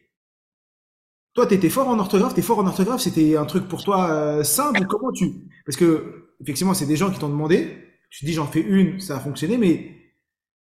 toi, 1.37 1.45
tu 1.45 1.53
étais 1.53 1.69
fort 1.69 1.87
en 1.87 1.99
orthographe, 1.99 2.33
tu 2.33 2.39
es 2.39 2.43
fort 2.43 2.57
en 2.57 2.65
orthographe, 2.65 2.99
c'était 2.99 3.37
un 3.37 3.45
truc 3.45 3.67
pour 3.67 3.83
toi 3.83 4.09
euh, 4.09 4.43
simple 4.43 4.87
comment 4.87 5.11
tu 5.11 5.47
Parce 5.67 5.77
que 5.77 6.31
effectivement, 6.41 6.73
c'est 6.73 6.87
des 6.87 6.95
gens 6.95 7.11
qui 7.11 7.19
t'ont 7.19 7.29
demandé, 7.29 7.77
tu 8.09 8.21
te 8.21 8.25
dis 8.25 8.33
j'en 8.33 8.47
fais 8.47 8.61
une, 8.61 8.99
ça 8.99 9.17
a 9.17 9.19
fonctionné, 9.19 9.59
mais 9.59 9.95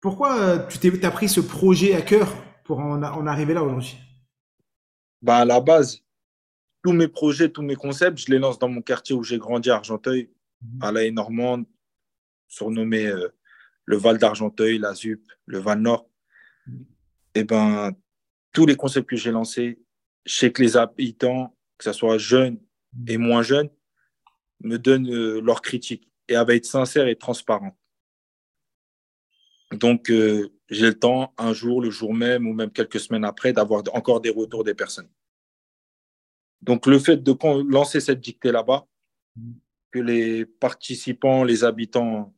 pourquoi 0.00 0.40
euh, 0.40 0.66
tu 0.66 0.78
t'es 0.78 1.04
as 1.04 1.10
pris 1.12 1.28
ce 1.28 1.38
projet 1.38 1.94
à 1.94 2.02
cœur 2.02 2.34
pour 2.64 2.80
en, 2.80 3.00
arriver 3.28 3.54
là 3.54 3.62
aujourd'hui? 3.62 3.96
Bah, 5.22 5.36
À 5.36 5.44
la 5.44 5.60
base, 5.60 6.02
tous 6.82 6.92
mes 6.92 7.06
projets, 7.06 7.48
tous 7.48 7.62
mes 7.62 7.76
concepts, 7.76 8.18
je 8.18 8.32
les 8.32 8.40
lance 8.40 8.58
dans 8.58 8.68
mon 8.68 8.82
quartier 8.82 9.14
où 9.14 9.22
j'ai 9.22 9.38
grandi 9.38 9.70
à 9.70 9.76
Argenteuil, 9.76 10.30
mhm. 10.62 10.82
à 10.82 10.90
la 10.90 11.08
normande, 11.12 11.64
surnommé 12.48 13.06
euh, 13.06 13.28
le 13.84 13.96
Val 13.98 14.18
d'Argenteuil, 14.18 14.78
la 14.78 14.94
ZUP, 14.94 15.22
le 15.44 15.60
Val 15.60 15.78
Nord. 15.78 16.10
Mhm. 16.66 16.86
Et 17.36 17.44
ben, 17.44 17.92
tous 18.52 18.66
les 18.66 18.74
concepts 18.74 19.08
que 19.08 19.14
j'ai 19.14 19.30
lancés, 19.30 19.78
je 20.26 20.34
sais 20.34 20.52
que 20.52 20.62
les 20.62 20.76
habitants, 20.76 21.56
que 21.78 21.84
ce 21.84 21.92
soit 21.92 22.18
jeunes 22.18 22.58
et 23.06 23.16
moins 23.16 23.42
jeunes, 23.42 23.70
me 24.60 24.76
donnent 24.76 25.08
euh, 25.08 25.40
leurs 25.40 25.62
critiques 25.62 26.10
et 26.28 26.34
elle 26.34 26.46
va 26.46 26.54
être 26.54 26.66
sincère 26.66 27.06
et 27.06 27.16
transparente. 27.16 27.76
Donc, 29.72 30.10
euh, 30.10 30.52
j'ai 30.68 30.86
le 30.86 30.98
temps, 30.98 31.32
un 31.38 31.52
jour, 31.52 31.80
le 31.80 31.90
jour 31.90 32.12
même 32.12 32.46
ou 32.46 32.52
même 32.52 32.70
quelques 32.70 33.00
semaines 33.00 33.24
après, 33.24 33.52
d'avoir 33.52 33.82
encore 33.92 34.20
des 34.20 34.30
retours 34.30 34.64
des 34.64 34.74
personnes. 34.74 35.08
Donc, 36.62 36.86
le 36.86 36.98
fait 36.98 37.18
de 37.18 37.36
lancer 37.70 38.00
cette 38.00 38.20
dictée 38.20 38.50
là-bas, 38.50 38.86
que 39.92 39.98
les 39.98 40.46
participants, 40.46 41.44
les 41.44 41.62
habitants 41.62 42.34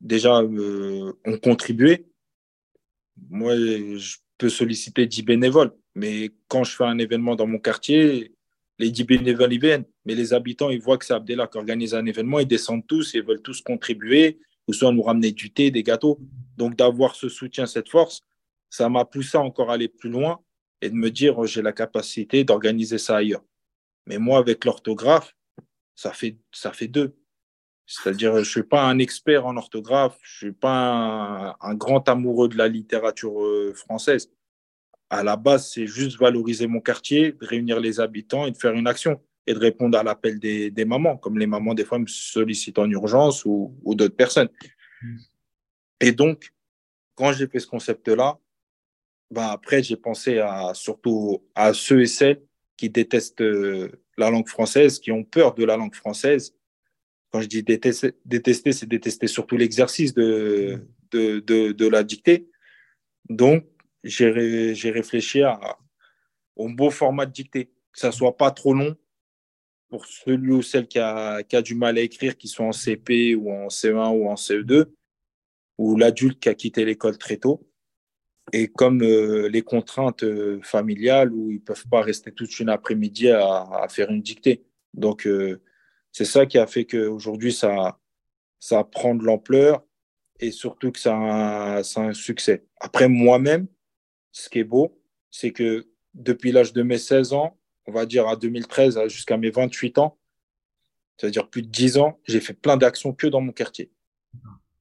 déjà 0.00 0.40
euh, 0.40 1.12
ont 1.24 1.38
contribué, 1.38 2.06
moi, 3.28 3.54
je 3.56 4.16
peux 4.38 4.48
solliciter 4.48 5.06
10 5.06 5.22
bénévoles. 5.22 5.72
Mais 5.94 6.30
quand 6.48 6.64
je 6.64 6.74
fais 6.74 6.84
un 6.84 6.98
événement 6.98 7.36
dans 7.36 7.46
mon 7.46 7.58
quartier, 7.58 8.34
les 8.78 8.90
10 8.90 9.04
bénévoles, 9.04 9.52
ils 9.52 9.60
viennent. 9.60 9.84
Mais 10.04 10.14
les 10.14 10.32
habitants, 10.32 10.70
ils 10.70 10.80
voient 10.80 10.98
que 10.98 11.04
c'est 11.04 11.14
Abdellah 11.14 11.46
qui 11.46 11.58
organise 11.58 11.94
un 11.94 12.06
événement, 12.06 12.40
ils 12.40 12.46
descendent 12.46 12.86
tous, 12.86 13.14
ils 13.14 13.22
veulent 13.22 13.42
tous 13.42 13.60
contribuer, 13.60 14.40
ou 14.66 14.72
soit 14.72 14.92
nous 14.92 15.02
ramener 15.02 15.32
du 15.32 15.52
thé, 15.52 15.70
des 15.70 15.82
gâteaux. 15.82 16.18
Donc, 16.56 16.76
d'avoir 16.76 17.14
ce 17.14 17.28
soutien, 17.28 17.66
cette 17.66 17.88
force, 17.88 18.22
ça 18.70 18.88
m'a 18.88 19.04
poussé 19.04 19.36
à 19.36 19.42
encore 19.42 19.70
aller 19.70 19.88
plus 19.88 20.10
loin 20.10 20.40
et 20.80 20.90
de 20.90 20.94
me 20.94 21.10
dire, 21.10 21.38
oh, 21.38 21.46
j'ai 21.46 21.62
la 21.62 21.72
capacité 21.72 22.44
d'organiser 22.44 22.98
ça 22.98 23.16
ailleurs. 23.16 23.44
Mais 24.06 24.18
moi, 24.18 24.38
avec 24.38 24.64
l'orthographe, 24.64 25.36
ça 25.94 26.12
fait, 26.12 26.38
ça 26.50 26.72
fait 26.72 26.88
deux. 26.88 27.14
C'est-à-dire, 27.86 28.32
je 28.34 28.38
ne 28.38 28.44
suis 28.44 28.62
pas 28.62 28.84
un 28.84 28.98
expert 28.98 29.46
en 29.46 29.56
orthographe, 29.56 30.18
je 30.22 30.46
ne 30.46 30.50
suis 30.50 30.58
pas 30.58 31.56
un, 31.60 31.74
grand 31.74 32.08
amoureux 32.08 32.48
de 32.48 32.56
la 32.56 32.68
littérature 32.68 33.42
euh, 33.42 33.74
française. 33.74 34.30
À 35.12 35.22
la 35.22 35.36
base, 35.36 35.70
c'est 35.70 35.86
juste 35.86 36.18
valoriser 36.18 36.66
mon 36.66 36.80
quartier, 36.80 37.32
de 37.32 37.44
réunir 37.44 37.78
les 37.78 38.00
habitants 38.00 38.46
et 38.46 38.50
de 38.50 38.56
faire 38.56 38.72
une 38.72 38.86
action 38.86 39.20
et 39.46 39.52
de 39.52 39.58
répondre 39.58 39.98
à 39.98 40.02
l'appel 40.02 40.38
des, 40.38 40.70
des, 40.70 40.86
mamans, 40.86 41.18
comme 41.18 41.38
les 41.38 41.46
mamans 41.46 41.74
des 41.74 41.84
fois 41.84 41.98
me 41.98 42.06
sollicitent 42.06 42.78
en 42.78 42.88
urgence 42.88 43.44
ou, 43.44 43.76
ou 43.84 43.94
d'autres 43.94 44.16
personnes. 44.16 44.48
Et 46.00 46.12
donc, 46.12 46.50
quand 47.14 47.30
j'ai 47.32 47.46
fait 47.46 47.58
ce 47.58 47.66
concept-là, 47.66 48.38
ben 49.30 49.48
après, 49.48 49.82
j'ai 49.82 49.96
pensé 49.96 50.38
à, 50.38 50.72
surtout 50.72 51.44
à 51.54 51.74
ceux 51.74 52.00
et 52.00 52.06
celles 52.06 52.40
qui 52.78 52.88
détestent 52.88 53.42
euh, 53.42 53.90
la 54.16 54.30
langue 54.30 54.48
française, 54.48 54.98
qui 54.98 55.12
ont 55.12 55.24
peur 55.24 55.52
de 55.54 55.64
la 55.64 55.76
langue 55.76 55.94
française. 55.94 56.54
Quand 57.30 57.42
je 57.42 57.48
dis 57.48 57.62
détester, 57.62 58.12
détester 58.24 58.72
c'est 58.72 58.86
détester 58.86 59.26
surtout 59.26 59.58
l'exercice 59.58 60.14
de, 60.14 60.80
de, 61.10 61.40
de, 61.40 61.72
de, 61.72 61.86
la 61.86 62.02
dictée. 62.02 62.48
Donc, 63.28 63.66
j'ai 64.04 64.90
réfléchi 64.90 65.42
à, 65.42 65.78
au 66.56 66.68
beau 66.68 66.90
format 66.90 67.26
de 67.26 67.32
dictée, 67.32 67.66
que 67.66 67.98
ça 67.98 68.12
soit 68.12 68.36
pas 68.36 68.50
trop 68.50 68.74
long, 68.74 68.96
pour 69.88 70.06
celui 70.06 70.52
ou 70.52 70.62
celle 70.62 70.88
qui 70.88 70.98
a, 70.98 71.42
qui 71.42 71.54
a, 71.54 71.62
du 71.62 71.74
mal 71.74 71.98
à 71.98 72.00
écrire, 72.00 72.36
qui 72.36 72.48
soit 72.48 72.64
en 72.64 72.72
CP 72.72 73.34
ou 73.34 73.52
en 73.52 73.68
CE1 73.68 74.16
ou 74.16 74.26
en 74.28 74.34
CE2, 74.34 74.86
ou 75.78 75.96
l'adulte 75.96 76.40
qui 76.40 76.48
a 76.48 76.54
quitté 76.54 76.84
l'école 76.84 77.18
très 77.18 77.36
tôt. 77.36 77.68
Et 78.52 78.68
comme 78.68 79.02
euh, 79.02 79.48
les 79.48 79.62
contraintes 79.62 80.24
euh, 80.24 80.60
familiales 80.62 81.32
où 81.32 81.50
ils 81.50 81.56
ne 81.56 81.60
peuvent 81.60 81.86
pas 81.88 82.00
rester 82.00 82.32
toute 82.32 82.58
une 82.58 82.70
après-midi 82.70 83.28
à, 83.28 83.86
faire 83.88 84.10
une 84.10 84.22
dictée. 84.22 84.64
Donc, 84.94 85.26
euh, 85.26 85.62
c'est 86.10 86.24
ça 86.24 86.46
qui 86.46 86.58
a 86.58 86.66
fait 86.66 86.84
qu'aujourd'hui, 86.84 87.52
ça, 87.52 87.98
ça 88.58 88.84
prend 88.84 89.14
de 89.14 89.24
l'ampleur 89.24 89.84
et 90.40 90.50
surtout 90.50 90.90
que 90.90 90.98
ça 90.98 91.16
a, 91.16 91.82
ça 91.84 92.00
a 92.00 92.04
un 92.04 92.14
succès. 92.14 92.64
Après, 92.80 93.08
moi-même, 93.08 93.68
ce 94.32 94.48
qui 94.48 94.58
est 94.58 94.64
beau, 94.64 95.00
c'est 95.30 95.52
que 95.52 95.88
depuis 96.14 96.52
l'âge 96.52 96.72
de 96.72 96.82
mes 96.82 96.98
16 96.98 97.32
ans, 97.32 97.58
on 97.86 97.92
va 97.92 98.06
dire 98.06 98.26
à 98.28 98.36
2013 98.36 99.06
jusqu'à 99.08 99.36
mes 99.36 99.50
28 99.50 99.98
ans, 99.98 100.18
c'est-à-dire 101.16 101.48
plus 101.48 101.62
de 101.62 101.68
10 101.68 101.98
ans, 101.98 102.20
j'ai 102.26 102.40
fait 102.40 102.54
plein 102.54 102.76
d'actions 102.76 103.12
que 103.12 103.26
dans 103.26 103.40
mon 103.40 103.52
quartier. 103.52 103.92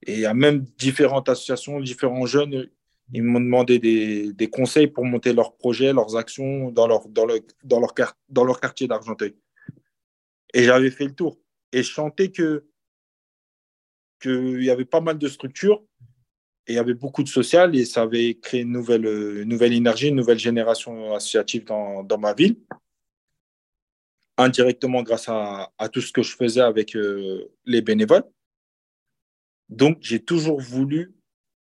Et 0.03 0.15
il 0.15 0.20
y 0.22 0.25
a 0.25 0.34
même 0.34 0.65
différentes 0.77 1.29
associations, 1.29 1.79
différents 1.79 2.25
jeunes, 2.25 2.70
ils 3.13 3.24
m'ont 3.24 3.41
demandé 3.41 3.77
des, 3.79 4.50
conseils 4.50 4.88
pour 4.88 5.05
monter 5.05 5.34
leurs 5.34 5.55
projets, 5.58 5.93
leurs 5.93 6.15
actions 6.15 6.72
dans 6.72 6.88
leur 6.88 8.60
quartier 8.60 8.88
d'Argenteuil. 8.88 9.36
Et 10.53 10.63
j'avais 10.63 10.91
fait 10.91 11.05
le 11.05 11.13
tour. 11.13 11.39
Et 11.74 11.84
je 11.84 11.93
sentais 11.93 12.31
que 12.31 12.65
qu'il 14.22 14.63
y 14.63 14.70
avait 14.70 14.86
pas 14.86 15.01
mal 15.01 15.17
de 15.17 15.27
structures 15.27 15.84
et 16.68 16.74
il 16.74 16.75
y 16.75 16.80
avait 16.80 16.94
beaucoup 16.94 17.24
de 17.24 17.27
social 17.27 17.75
et 17.75 17.86
ça 17.86 18.03
avait 18.03 18.36
créé 18.36 18.62
une 18.62 18.72
nouvelle, 18.72 19.06
une 19.06 19.50
nouvelle 19.50 19.74
énergie, 19.74 20.10
une 20.10 20.15
nouvelle 20.15 20.39
génération 20.39 21.15
associative 21.15 21.65
dans, 21.65 22.03
dans 22.03 22.18
ma 22.20 22.34
ville 22.34 22.58
indirectement 24.38 25.03
grâce 25.03 25.27
à, 25.30 25.72
tout 25.91 26.01
ce 26.01 26.12
que 26.12 26.24
je 26.24 26.36
faisais 26.36 26.62
avec 26.62 26.96
euh, 26.96 27.51
les 27.65 27.82
bénévoles. 27.82 28.24
Donc, 29.70 30.00
j'ai 30.01 30.20
toujours 30.20 30.60
voulu 30.60 31.13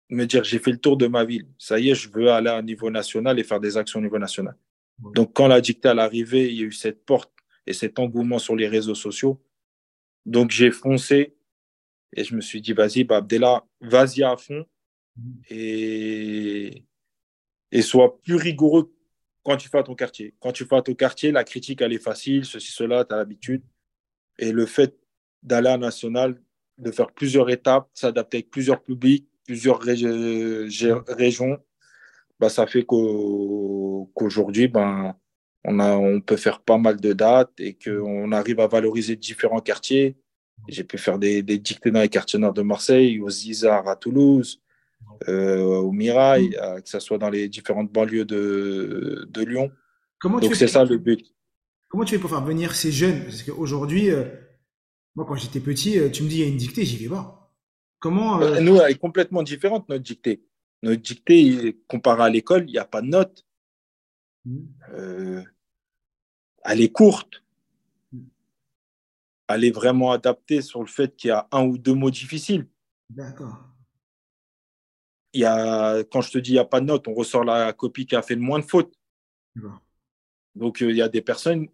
me 0.10 0.26
dire, 0.26 0.44
j'ai 0.44 0.60
fait 0.60 0.72
le 0.72 0.78
tour 0.78 0.96
de 0.96 1.08
ma 1.08 1.26
ville. 1.26 1.48
Ça 1.58 1.80
y 1.80 1.90
est, 1.90 1.96
je 1.96 2.10
veux 2.10 2.32
aller 2.32 2.50
à 2.50 2.58
un 2.58 2.62
niveau 2.62 2.90
national 2.90 3.40
et 3.40 3.44
faire 3.44 3.60
des 3.60 3.78
actions 3.78 4.00
au 4.00 4.04
niveau 4.04 4.20
national. 4.20 4.56
Donc, 5.00 5.34
quand 5.34 5.48
la 5.48 5.60
dictée 5.60 5.90
est 5.90 6.00
arrivée, 6.00 6.50
il 6.50 6.60
y 6.60 6.62
a 6.62 6.66
eu 6.66 6.72
cette 6.72 7.06
porte 7.06 7.32
et 7.66 7.74
cet 7.74 8.00
engouement 8.00 8.40
sur 8.40 8.56
les 8.56 8.68
réseaux 8.68 8.96
sociaux. 8.96 9.42
Donc, 10.26 10.52
j'ai 10.52 10.72
foncé 10.72 11.36
et 12.16 12.24
je 12.24 12.36
me 12.36 12.42
suis 12.42 12.62
dit, 12.62 12.74
vas-y, 12.74 13.04
bah, 13.04 13.18
Abdella, 13.18 13.66
vas-y 13.82 14.24
à 14.24 14.38
fond 14.38 14.66
et, 15.50 16.84
et 17.72 17.82
sois 17.82 18.20
plus 18.22 18.36
rigoureux 18.36 18.94
quand 19.44 19.58
tu 19.58 19.70
fais 19.70 19.78
à 19.78 19.84
ton 19.84 19.96
quartier. 19.96 20.34
Quand 20.40 20.52
tu 20.52 20.66
fais 20.66 20.76
à 20.76 20.82
ton 20.82 20.94
quartier, 20.94 21.32
la 21.32 21.44
critique, 21.44 21.82
elle 21.82 21.94
est 21.94 22.04
facile, 22.04 22.46
ceci, 22.46 22.72
cela, 22.72 23.06
tu 23.06 23.14
as 23.14 23.18
l'habitude. 23.18 23.64
Et 24.40 24.52
le 24.52 24.66
fait 24.66 24.98
d'aller 25.42 25.70
à 25.70 25.78
national, 25.78 26.42
de 26.78 26.92
faire 26.92 27.12
plusieurs 27.12 27.50
étapes, 27.50 27.90
s'adapter 27.94 28.38
avec 28.38 28.52
plusieurs 28.52 28.82
publics, 28.82 29.28
plusieurs 29.46 29.80
régions, 29.80 31.58
bah, 32.40 32.50
ça 32.50 32.68
fait 32.68 32.84
qu'aujourd'hui, 32.84 34.68
ben, 34.68 35.16
on, 35.64 35.80
on 35.80 36.22
peut 36.22 36.38
faire 36.38 36.62
pas 36.62 36.78
mal 36.78 37.00
de 37.00 37.14
dates 37.14 37.60
et 37.60 37.74
qu'on 37.74 38.32
arrive 38.32 38.60
à 38.60 38.68
valoriser 38.68 39.16
différents 39.16 39.62
quartiers. 39.62 40.18
J'ai 40.68 40.84
pu 40.84 40.98
faire 40.98 41.18
des, 41.18 41.42
des, 41.42 41.58
dictées 41.58 41.92
dans 41.92 42.02
les 42.02 42.10
quartiers 42.10 42.40
nord 42.40 42.54
de 42.54 42.62
Marseille, 42.62 43.20
aux 43.20 43.30
Isards 43.30 43.88
à 43.88 43.96
Toulouse, 43.96 44.62
au 45.28 45.92
Mirail, 45.92 46.50
mm. 46.50 46.82
que 46.82 46.90
ce 46.90 47.00
soit 47.00 47.18
dans 47.18 47.30
les 47.30 47.50
différentes 47.50 47.92
banlieues 47.92 48.26
de, 48.26 49.28
de 49.30 49.42
Lyon. 49.44 49.72
Comment 50.20 50.40
Donc 50.40 50.56
c'est 50.56 50.68
ça 50.68 50.84
le 50.84 50.98
but. 50.98 51.34
Comment 51.90 52.04
tu 52.04 52.16
fais 52.16 52.22
pour 52.22 52.30
faire 52.30 52.44
venir 52.44 52.76
ces 52.76 52.92
jeunes? 52.92 53.24
Parce 53.24 53.44
qu'aujourd'hui, 53.44 54.10
euh, 54.10 54.26
moi 55.16 55.26
quand 55.26 55.36
j'étais 55.36 55.60
petit, 55.60 56.00
euh, 56.00 56.10
tu 56.10 56.24
me 56.24 56.30
dis 56.30 56.38
il 56.38 56.42
y 56.42 56.44
a 56.44 56.48
une 56.48 56.58
dictée, 56.58 56.86
j'y 56.86 56.98
vais 56.98 57.10
pas. 57.10 57.54
Comment 58.00 58.40
Nous, 58.60 58.80
elle 58.80 58.92
est 58.92 59.00
complètement 59.00 59.42
différente 59.42 59.90
notre 59.90 60.04
dictée. 60.04 60.44
Notre 60.84 61.02
dictée, 61.02 61.80
comparée 61.88 62.24
à 62.24 62.30
l'école, 62.30 62.66
il 62.68 62.74
n'y 62.74 62.78
a 62.78 62.86
pas 62.86 63.02
de 63.02 63.08
notes. 63.08 63.46
Mm. 64.46 65.42
elle 66.64 66.82
est 66.82 66.92
courte. 66.92 67.44
Elle 69.50 69.64
est 69.64 69.72
vraiment 69.72 70.12
adaptée 70.12 70.62
sur 70.62 70.82
le 70.82 70.88
fait 70.88 71.16
qu'il 71.16 71.30
y 71.30 71.32
a 71.32 71.48
un 71.52 71.66
ou 71.66 71.78
deux 71.78 71.94
mots 71.94 72.12
difficiles. 72.12 72.68
D'accord 73.10 73.77
y 75.34 75.46
a, 75.46 76.04
quand 76.06 76.22
je 76.22 76.32
te 76.32 76.38
dis 76.38 76.52
il 76.52 76.54
n'y 76.54 76.60
a 76.60 76.66
pas 76.66 76.80
de 76.80 76.86
note, 76.86 77.08
on 77.08 77.14
ressort 77.14 77.44
la 77.44 77.74
copie 77.74 78.06
qui 78.06 78.16
a 78.16 78.22
fait 78.22 78.36
le 78.36 78.42
moins 78.42 78.60
de 78.60 78.66
fautes. 78.66 78.94
Donc, 80.56 80.82
euh, 80.82 80.90
il 80.90 80.98
y 80.98 81.02
a 81.02 81.10
des 81.10 81.22
personnes, 81.22 81.68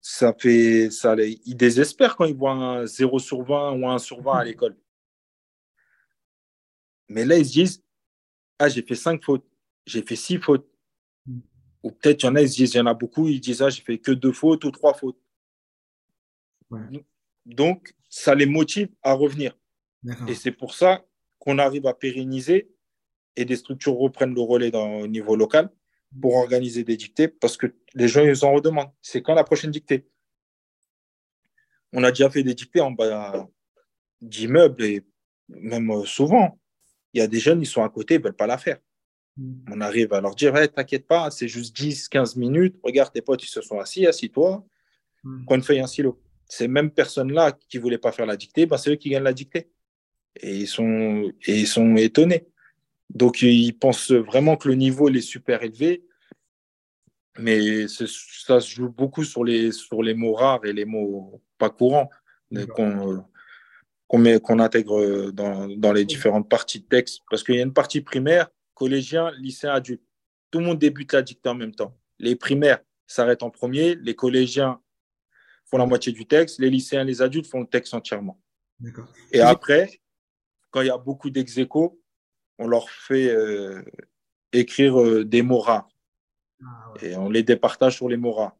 ça 0.00 0.34
fait, 0.34 0.90
ça, 0.90 1.14
ils 1.18 1.56
désespèrent 1.56 2.16
quand 2.16 2.24
ils 2.24 2.34
voient 2.34 2.52
un 2.52 2.86
0 2.86 3.18
sur 3.18 3.42
20 3.42 3.72
ou 3.72 3.88
un 3.88 3.98
sur 3.98 4.20
20 4.20 4.38
à 4.38 4.44
l'école. 4.44 4.76
Mais 7.08 7.24
là, 7.24 7.38
ils 7.38 7.46
se 7.46 7.52
disent, 7.52 7.84
ah, 8.58 8.68
j'ai 8.68 8.82
fait 8.82 8.94
5 8.94 9.22
fautes, 9.22 9.46
j'ai 9.86 10.02
fait 10.02 10.16
6 10.16 10.38
fautes. 10.38 10.68
Mm. 11.26 11.40
Ou 11.82 11.90
peut-être, 11.90 12.22
il 12.22 12.26
y 12.26 12.28
en 12.28 12.36
a, 12.36 12.42
ils 12.42 12.50
se 12.50 12.56
disent, 12.56 12.74
il 12.74 12.78
y 12.78 12.80
en 12.80 12.86
a 12.86 12.94
beaucoup, 12.94 13.28
ils 13.28 13.40
disent, 13.40 13.62
ah, 13.62 13.70
j'ai 13.70 13.82
fait 13.82 13.98
que 13.98 14.12
2 14.12 14.32
fautes 14.32 14.64
ou 14.64 14.70
3 14.70 14.94
fautes. 14.94 15.20
Donc, 17.44 17.94
ça 18.08 18.34
les 18.34 18.46
motive 18.46 18.88
à 19.02 19.12
revenir. 19.12 19.56
Et 20.26 20.34
c'est 20.34 20.52
pour 20.52 20.74
ça 20.74 21.04
qu'on 21.42 21.58
arrive 21.58 21.88
à 21.88 21.94
pérenniser 21.94 22.70
et 23.34 23.44
des 23.44 23.56
structures 23.56 23.94
reprennent 23.94 24.32
le 24.32 24.42
relais 24.42 24.70
dans, 24.70 25.00
au 25.00 25.08
niveau 25.08 25.34
local 25.34 25.70
pour 26.20 26.36
organiser 26.36 26.84
des 26.84 26.96
dictées 26.96 27.26
parce 27.26 27.56
que 27.56 27.74
les 27.94 28.06
gens 28.06 28.22
ils 28.22 28.44
en 28.44 28.52
redemandent. 28.52 28.92
C'est 29.02 29.22
quand 29.22 29.34
la 29.34 29.42
prochaine 29.42 29.72
dictée? 29.72 30.06
On 31.92 32.04
a 32.04 32.12
déjà 32.12 32.30
fait 32.30 32.44
des 32.44 32.54
dictées 32.54 32.80
en 32.80 32.92
bas 32.92 33.48
d'immeubles 34.20 34.84
et 34.84 35.04
même 35.48 35.90
euh, 35.90 36.04
souvent, 36.04 36.60
il 37.12 37.18
y 37.18 37.22
a 37.22 37.26
des 37.26 37.40
jeunes, 37.40 37.60
ils 37.60 37.66
sont 37.66 37.82
à 37.82 37.88
côté, 37.88 38.14
ils 38.14 38.18
ne 38.18 38.24
veulent 38.24 38.36
pas 38.36 38.46
la 38.46 38.56
faire. 38.56 38.78
On 39.68 39.80
arrive 39.80 40.12
à 40.12 40.20
leur 40.20 40.36
dire 40.36 40.54
T'inquiète 40.72 41.08
pas, 41.08 41.32
c'est 41.32 41.48
juste 41.48 41.74
10, 41.74 42.08
15 42.08 42.36
minutes. 42.36 42.76
Regarde, 42.84 43.12
tes 43.12 43.20
potes, 43.20 43.42
ils 43.42 43.48
se 43.48 43.62
sont 43.62 43.80
assis, 43.80 44.06
assis-toi. 44.06 44.64
Prends 45.46 45.56
une 45.56 45.62
feuille, 45.62 45.80
un 45.80 45.88
stylo. 45.88 46.22
Ces 46.46 46.68
mêmes 46.68 46.92
personnes-là 46.92 47.50
qui 47.68 47.78
ne 47.78 47.82
voulaient 47.82 47.98
pas 47.98 48.12
faire 48.12 48.26
la 48.26 48.36
dictée, 48.36 48.66
ben, 48.66 48.76
c'est 48.76 48.90
eux 48.90 48.96
qui 48.96 49.10
gagnent 49.10 49.24
la 49.24 49.32
dictée. 49.32 49.71
Et 50.36 50.56
ils 50.56 50.66
sont, 50.66 51.32
et 51.46 51.60
ils 51.60 51.66
sont 51.66 51.96
étonnés. 51.96 52.46
Donc, 53.10 53.42
ils 53.42 53.72
pensent 53.72 54.12
vraiment 54.12 54.56
que 54.56 54.68
le 54.68 54.74
niveau 54.74 55.08
il 55.08 55.16
est 55.16 55.20
super 55.20 55.62
élevé. 55.62 56.04
Mais 57.38 57.88
ça 57.88 58.60
se 58.60 58.70
joue 58.74 58.90
beaucoup 58.90 59.24
sur 59.24 59.44
les, 59.44 59.72
sur 59.72 60.02
les 60.02 60.14
mots 60.14 60.34
rares 60.34 60.64
et 60.64 60.72
les 60.72 60.84
mots 60.84 61.42
pas 61.58 61.70
courants 61.70 62.10
qu'on 62.74 63.24
qu'on 64.08 64.58
intègre 64.58 65.30
dans, 65.30 65.68
dans, 65.68 65.92
les 65.94 66.04
différentes 66.04 66.46
parties 66.46 66.80
de 66.80 66.84
texte. 66.84 67.22
Parce 67.30 67.42
qu'il 67.42 67.54
y 67.54 67.60
a 67.60 67.62
une 67.62 67.72
partie 67.72 68.02
primaire, 68.02 68.48
collégien, 68.74 69.30
lycéen, 69.38 69.72
adulte. 69.72 70.02
Tout 70.50 70.58
le 70.58 70.66
monde 70.66 70.78
débute 70.78 71.14
la 71.14 71.22
dictée 71.22 71.48
en 71.48 71.54
même 71.54 71.74
temps. 71.74 71.96
Les 72.18 72.36
primaires 72.36 72.80
s'arrêtent 73.06 73.42
en 73.42 73.48
premier, 73.48 73.94
les 73.94 74.14
collégiens 74.14 74.80
font 75.64 75.78
la 75.78 75.86
moitié 75.86 76.12
du 76.12 76.26
texte, 76.26 76.60
les 76.60 76.68
lycéens, 76.68 77.04
les 77.04 77.22
adultes 77.22 77.46
font 77.46 77.60
le 77.60 77.66
texte 77.66 77.94
entièrement. 77.94 78.38
Et 79.32 79.40
après, 79.40 80.01
quand 80.72 80.80
il 80.80 80.88
y 80.88 80.90
a 80.90 80.98
beaucoup 80.98 81.30
dex 81.30 81.60
on 82.58 82.66
leur 82.66 82.90
fait 82.90 83.28
euh, 83.28 83.82
écrire 84.52 85.00
euh, 85.00 85.24
des 85.24 85.42
mots 85.42 85.60
rares. 85.60 85.88
Ah 86.64 86.94
Et 87.02 87.16
on 87.16 87.30
les 87.30 87.42
départage 87.42 87.96
sur 87.96 88.08
les 88.08 88.16
mots 88.16 88.32
rares. 88.32 88.56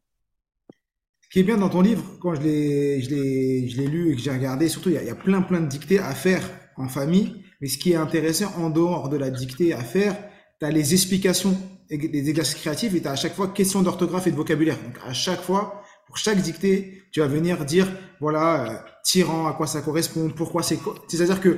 Ce 1.21 1.29
qui 1.29 1.39
est 1.39 1.43
bien 1.43 1.57
dans 1.57 1.69
ton 1.69 1.81
livre, 1.81 2.03
quand 2.21 2.35
je 2.35 2.41
l'ai, 2.41 3.01
je 3.01 3.09
l'ai, 3.09 3.87
lu 3.87 4.11
et 4.11 4.15
que 4.15 4.21
j'ai 4.21 4.31
regardé, 4.31 4.69
surtout, 4.69 4.89
il 4.89 4.95
y, 4.95 4.97
a, 4.97 5.01
il 5.01 5.07
y, 5.07 5.11
a, 5.11 5.15
plein, 5.15 5.41
plein 5.41 5.61
de 5.61 5.67
dictées 5.67 5.99
à 5.99 6.13
faire 6.13 6.43
en 6.77 6.87
famille. 6.87 7.43
Mais 7.59 7.67
ce 7.67 7.77
qui 7.77 7.93
est 7.93 7.95
intéressant, 7.95 8.51
en 8.57 8.69
dehors 8.69 9.09
de 9.09 9.17
la 9.17 9.29
dictée 9.29 9.73
à 9.73 9.83
faire, 9.83 10.15
tu 10.59 10.65
as 10.65 10.69
les 10.69 10.93
explications, 10.93 11.57
des 11.89 12.29
exercices 12.29 12.55
créatifs 12.55 12.93
et 12.93 13.01
tu 13.01 13.07
as 13.07 13.11
à 13.11 13.15
chaque 13.15 13.33
fois 13.33 13.47
question 13.47 13.81
d'orthographe 13.81 14.27
et 14.27 14.31
de 14.31 14.35
vocabulaire. 14.35 14.77
Donc, 14.83 14.97
à 15.05 15.13
chaque 15.13 15.41
fois, 15.41 15.82
pour 16.13 16.19
chaque 16.19 16.41
dictée, 16.41 17.01
tu 17.11 17.21
vas 17.21 17.27
venir 17.27 17.65
dire, 17.65 17.87
voilà, 18.19 18.69
euh, 18.69 18.75
tyran, 19.03 19.47
à 19.47 19.53
quoi 19.53 19.65
ça 19.65 19.81
correspond, 19.81 20.29
pourquoi 20.29 20.61
c'est... 20.61 20.77
C'est-à-dire 21.07 21.41
que 21.41 21.57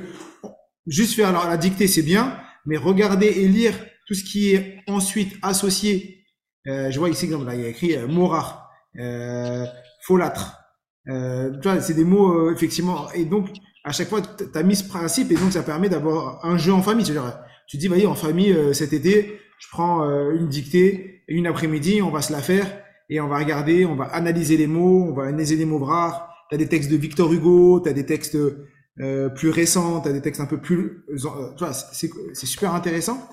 juste 0.86 1.14
faire 1.14 1.30
la 1.30 1.58
dictée, 1.58 1.86
c'est 1.86 2.00
bien, 2.00 2.40
mais 2.64 2.78
regarder 2.78 3.26
et 3.26 3.48
lire 3.48 3.74
tout 4.06 4.14
ce 4.14 4.24
qui 4.24 4.54
est 4.54 4.78
ensuite 4.88 5.36
associé. 5.42 6.24
Euh, 6.68 6.90
je 6.90 6.98
vois 6.98 7.10
ici, 7.10 7.26
exemple, 7.26 7.44
là, 7.44 7.54
il 7.54 7.60
y 7.60 7.64
a 7.66 7.68
écrit 7.68 7.96
euh, 7.96 8.08
mot 8.08 8.28
rare, 8.28 8.70
euh, 8.98 9.66
folâtre. 10.00 10.56
Euh, 11.06 11.50
tu 11.60 11.68
vois, 11.68 11.82
c'est 11.82 11.92
des 11.92 12.04
mots, 12.06 12.48
euh, 12.48 12.54
effectivement. 12.54 13.12
Et 13.12 13.26
donc, 13.26 13.50
à 13.84 13.92
chaque 13.92 14.08
fois, 14.08 14.22
tu 14.22 14.58
as 14.58 14.62
mis 14.62 14.76
ce 14.76 14.88
principe 14.88 15.30
et 15.32 15.34
donc 15.34 15.52
ça 15.52 15.64
permet 15.64 15.90
d'avoir 15.90 16.42
un 16.46 16.56
jeu 16.56 16.72
en 16.72 16.80
famille. 16.80 17.04
C'est-à-dire, 17.04 17.40
tu 17.68 17.76
dis, 17.76 17.88
voyez, 17.88 18.06
en 18.06 18.14
famille, 18.14 18.56
cet 18.72 18.94
été, 18.94 19.38
je 19.58 19.68
prends 19.70 20.02
une 20.30 20.48
dictée, 20.48 21.24
une 21.28 21.46
après-midi, 21.46 22.00
on 22.00 22.10
va 22.10 22.22
se 22.22 22.32
la 22.32 22.40
faire 22.40 22.66
et 23.08 23.20
on 23.20 23.28
va 23.28 23.38
regarder, 23.38 23.84
on 23.84 23.96
va 23.96 24.04
analyser 24.04 24.56
les 24.56 24.66
mots, 24.66 25.06
on 25.08 25.14
va 25.14 25.24
analyser 25.24 25.56
les 25.56 25.64
mots 25.64 25.78
rares. 25.78 26.28
Tu 26.50 26.54
as 26.54 26.58
des 26.58 26.68
textes 26.68 26.90
de 26.90 26.96
Victor 26.96 27.32
Hugo, 27.32 27.80
tu 27.80 27.88
as 27.88 27.92
des 27.92 28.06
textes 28.06 28.36
euh, 29.00 29.28
plus 29.28 29.50
récents, 29.50 30.00
tu 30.00 30.08
as 30.08 30.12
des 30.12 30.22
textes 30.22 30.40
un 30.40 30.46
peu 30.46 30.60
plus... 30.60 31.04
Euh, 31.08 31.72
c'est 31.92 32.46
super 32.46 32.74
intéressant. 32.74 33.28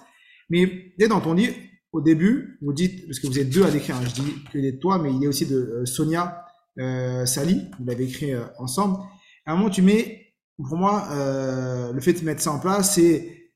Mais 0.50 0.94
dès 0.98 1.08
dans 1.08 1.22
ton 1.22 1.34
livre, 1.34 1.56
au 1.94 2.02
début, 2.02 2.58
vous 2.62 2.74
dites, 2.74 3.06
parce 3.06 3.20
que 3.20 3.28
vous 3.28 3.40
êtes 3.40 3.50
deux 3.50 3.64
à 3.64 3.70
l'écrire, 3.70 3.96
hein, 3.96 4.04
je 4.06 4.22
dis 4.22 4.34
que 4.52 4.58
est 4.58 4.72
de 4.74 4.80
toi, 4.80 4.98
mais 4.98 5.14
il 5.14 5.24
est 5.24 5.28
aussi 5.28 5.46
de 5.46 5.56
euh, 5.56 5.86
Sonia 5.86 6.44
euh, 6.80 7.26
Sali, 7.26 7.70
vous 7.80 7.86
l'avez 7.86 8.06
écrit 8.06 8.34
euh, 8.34 8.44
ensemble. 8.58 8.98
À 9.46 9.54
un 9.54 9.56
moment, 9.56 9.70
tu 9.70 9.84
mets, 9.84 10.34
pour 10.58 10.78
moi, 10.78 11.10
le 11.94 12.00
fait 12.00 12.14
de 12.14 12.24
mettre 12.24 12.42
ça 12.42 12.52
en 12.54 12.60
place, 12.60 12.96
c'est 12.96 13.52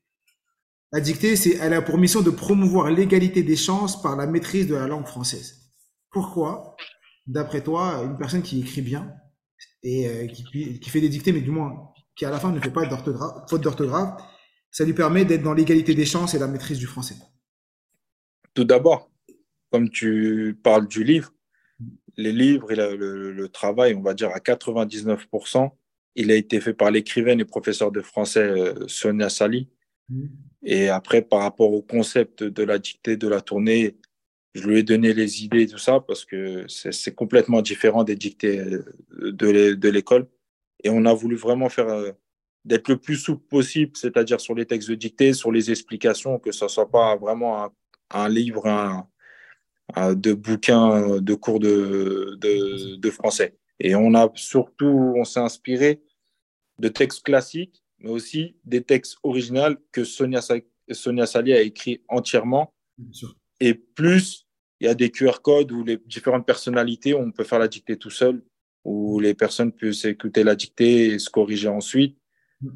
la 0.92 1.00
dictée, 1.00 1.36
c'est, 1.36 1.58
elle 1.62 1.74
a 1.74 1.82
pour 1.82 1.98
mission 1.98 2.22
de 2.22 2.30
promouvoir 2.30 2.90
l'égalité 2.92 3.44
des 3.44 3.56
chances 3.56 4.02
par 4.02 4.16
la 4.16 4.28
maîtrise 4.28 4.68
de 4.68 4.76
la 4.76 4.88
langue 4.88 5.06
française. 5.06 5.67
Pourquoi, 6.12 6.76
d'après 7.26 7.62
toi, 7.62 8.04
une 8.04 8.18
personne 8.18 8.42
qui 8.42 8.62
écrit 8.62 8.82
bien 8.82 9.14
et 9.84 10.28
qui, 10.34 10.80
qui 10.80 10.90
fait 10.90 11.02
des 11.02 11.10
dictées, 11.10 11.32
mais 11.32 11.42
du 11.42 11.52
moins 11.52 11.94
qui 12.18 12.26
à 12.26 12.32
la 12.32 12.40
fin 12.40 12.52
ne 12.52 12.60
fait 12.60 12.72
pas 12.72 12.86
d'orthographe, 12.86 13.48
faute 13.48 13.62
d'orthographe, 13.62 14.22
ça 14.72 14.84
lui 14.84 14.94
permet 14.94 15.24
d'être 15.24 15.44
dans 15.44 15.54
l'égalité 15.54 15.94
des 15.94 16.06
chances 16.06 16.34
et 16.34 16.40
la 16.40 16.48
maîtrise 16.48 16.80
du 16.80 16.88
français. 16.88 17.16
Tout 18.54 18.66
d'abord, 18.66 19.12
comme 19.72 19.90
tu 19.90 20.60
parles 20.64 20.88
du 20.88 21.04
livre, 21.04 21.32
les 22.18 22.32
livres 22.32 22.72
et 22.72 22.76
le, 22.76 23.48
travail, 23.50 23.94
on 23.94 24.02
va 24.02 24.16
dire 24.16 24.30
à 24.32 24.40
99%, 24.40 25.70
il 26.16 26.32
a 26.32 26.36
été 26.36 26.60
fait 26.60 26.74
par 26.74 26.90
l'écrivaine 26.90 27.40
et 27.40 27.46
professeur 27.46 27.92
de 27.92 28.02
français 28.02 28.40
euh, 28.40 28.88
Sonia 28.88 29.30
Sali. 29.30 29.70
Mmh. 30.10 30.26
Et 30.64 30.90
après, 30.90 31.22
par 31.22 31.42
rapport 31.42 31.72
au 31.72 31.84
concept 31.84 32.44
de 32.44 32.64
la 32.64 32.80
dictée, 32.80 33.18
de 33.18 33.28
la 33.28 33.42
tournée, 33.42 33.98
je 34.58 34.68
lui 34.68 34.80
ai 34.80 34.84
donné 34.84 35.14
les 35.14 35.44
idées 35.44 35.64
et 35.64 35.68
tout 35.68 35.78
ça 35.78 36.00
parce 36.00 36.26
que 36.26 36.66
c'est 36.68 37.14
complètement 37.14 37.62
différent 37.62 38.04
des 38.04 38.16
dictées 38.16 38.60
euh, 38.60 38.84
de 39.32 39.90
l'école. 39.90 40.28
Et 40.84 40.90
on 40.90 41.06
a 41.06 41.14
voulu 41.14 41.36
vraiment 41.36 41.70
faire 41.70 41.90
euh, 41.90 42.12
d'être 42.66 42.88
le 42.90 42.98
plus 42.98 43.18
souple 43.18 43.46
possible, 43.48 43.92
c'est-à-dire 43.96 44.42
sur 44.42 44.56
les 44.56 44.66
textes 44.66 44.90
de 44.90 44.96
dictée, 44.96 45.34
sur 45.34 45.52
les 45.52 45.70
explications, 45.70 46.40
que 46.40 46.52
ce 46.52 46.66
ne 46.66 46.70
soit 46.70 46.90
pas 46.90 47.16
vraiment 47.16 47.72
un, 48.12 48.30
livre 48.30 48.68
un, 48.68 49.08
de 50.16 50.34
bouquins 50.34 51.20
de 51.20 51.34
cours 51.36 51.60
de, 51.60 52.38
de, 52.40 53.10
français. 53.10 53.56
Et 53.80 53.96
on 53.96 54.14
a 54.16 54.30
surtout, 54.36 55.14
on 55.16 55.24
s'est 55.24 55.40
inspiré 55.40 56.02
de 56.80 56.90
textes 56.90 57.24
classiques, 57.24 57.84
mais 58.00 58.10
aussi 58.10 58.56
des 58.66 58.84
textes 58.84 59.18
originaux 59.24 59.76
que 59.92 60.04
Sonia, 60.04 60.42
Sonia 60.92 61.26
Sali 61.26 61.54
a 61.54 61.62
écrit 61.62 62.02
entièrement. 62.08 62.74
Et 63.60 63.74
plus, 63.74 64.47
il 64.80 64.88
y 64.88 64.90
a 64.90 64.96
des 64.96 65.10
QR 65.12 65.42
codes 65.42 65.72
où 65.72 65.84
les 65.84 65.98
différentes 65.98 66.46
personnalités, 66.46 67.14
on 67.14 67.32
peut 67.32 67.44
faire 67.44 67.60
la 67.60 67.68
dictée 67.68 67.98
tout 67.98 68.10
seul 68.10 68.42
où 68.84 69.20
les 69.20 69.34
personnes 69.34 69.74
peuvent 69.74 69.94
écouter 70.06 70.44
la 70.44 70.56
dictée 70.56 71.08
et 71.08 71.20
se 71.20 71.30
corriger 71.30 71.68
ensuite. 71.68 72.18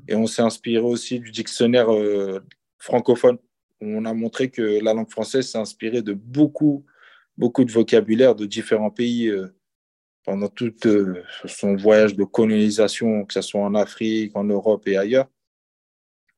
Et 0.08 0.16
on 0.16 0.28
s'est 0.28 0.42
inspiré 0.42 0.84
aussi 0.84 1.20
du 1.20 1.32
dictionnaire 1.32 1.92
euh, 1.92 2.44
francophone. 2.78 3.38
On 3.80 4.06
a 4.06 4.14
montré 4.14 4.50
que 4.52 4.84
la 4.84 4.94
langue 4.94 5.10
française 5.10 5.50
s'est 5.50 5.58
inspirée 5.58 6.02
de 6.02 6.14
beaucoup, 6.14 6.86
beaucoup 7.38 7.64
de 7.64 7.72
vocabulaire 7.72 8.36
de 8.36 8.46
différents 8.46 8.92
pays 8.92 9.30
euh, 9.30 9.48
pendant 10.26 10.50
tout 10.50 10.76
euh, 10.86 11.24
son 11.46 11.76
voyage 11.78 12.16
de 12.16 12.26
colonisation, 12.26 13.26
que 13.26 13.34
ce 13.34 13.42
soit 13.42 13.62
en 13.62 13.74
Afrique, 13.74 14.36
en 14.36 14.44
Europe 14.44 14.88
et 14.88 14.98
ailleurs. 14.98 15.30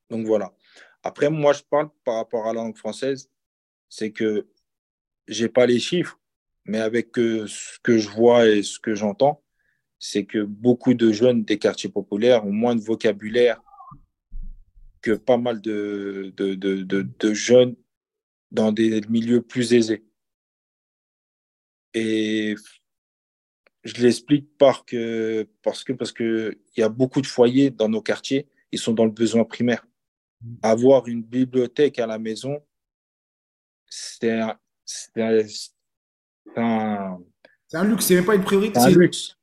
Donc 0.08 0.24
voilà. 0.24 0.54
Après, 1.02 1.28
moi, 1.30 1.52
je 1.52 1.62
parle 1.68 1.90
par 2.04 2.14
rapport 2.14 2.46
à 2.46 2.52
la 2.54 2.62
langue 2.62 2.76
française, 2.76 3.28
c'est 3.88 4.12
que 4.12 4.46
j'ai 5.28 5.48
pas 5.48 5.66
les 5.66 5.80
chiffres, 5.80 6.18
mais 6.64 6.78
avec 6.78 7.10
ce 7.16 7.78
que 7.82 7.98
je 7.98 8.08
vois 8.08 8.46
et 8.46 8.62
ce 8.62 8.78
que 8.78 8.94
j'entends, 8.94 9.42
c'est 9.98 10.24
que 10.24 10.42
beaucoup 10.42 10.94
de 10.94 11.12
jeunes 11.12 11.44
des 11.44 11.58
quartiers 11.58 11.90
populaires 11.90 12.44
ont 12.44 12.52
moins 12.52 12.76
de 12.76 12.82
vocabulaire 12.82 13.62
que 15.00 15.12
pas 15.12 15.36
mal 15.36 15.60
de, 15.60 16.32
de, 16.36 17.34
jeunes 17.34 17.76
dans 18.50 18.72
des 18.72 19.02
milieux 19.08 19.42
plus 19.42 19.74
aisés. 19.74 20.04
Et 21.92 22.54
je 23.84 24.02
l'explique 24.02 24.56
par 24.56 24.84
que, 24.84 25.46
parce 25.62 25.84
que 25.84 25.92
parce 25.92 26.12
que 26.12 26.58
il 26.76 26.80
y 26.80 26.82
a 26.82 26.88
beaucoup 26.88 27.20
de 27.20 27.26
foyers 27.26 27.70
dans 27.70 27.88
nos 27.88 28.00
quartiers, 28.00 28.48
ils 28.72 28.78
sont 28.78 28.94
dans 28.94 29.04
le 29.04 29.10
besoin 29.10 29.44
primaire. 29.44 29.86
Avoir 30.62 31.06
une 31.06 31.22
bibliothèque 31.22 31.98
à 31.98 32.06
la 32.06 32.18
maison, 32.18 32.62
c'est 33.88 34.40
un, 36.56 37.18
c'est 37.74 37.76
un 37.76 37.84
luxe, 37.84 38.06
c'est 38.06 38.14
même 38.14 38.24
pas 38.24 38.34
une 38.36 38.44
priorité. 38.44 38.78
C'est 38.78 38.86
un 38.86 38.90
luxe. 38.90 39.36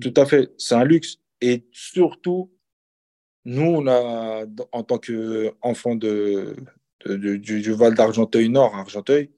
Tout 0.00 0.14
à 0.16 0.26
fait, 0.26 0.52
c'est 0.58 0.74
un 0.74 0.84
luxe. 0.84 1.18
Et 1.40 1.66
surtout, 1.72 2.52
nous, 3.44 3.62
on 3.62 3.86
a, 3.88 4.44
en 4.72 4.82
tant 4.84 4.98
qu'enfants 4.98 5.96
de, 5.96 6.54
de, 7.04 7.36
du, 7.36 7.72
Val 7.72 7.94
d'Argenteuil 7.94 8.48
Nord, 8.48 8.76
Argenteuil, 8.76 9.30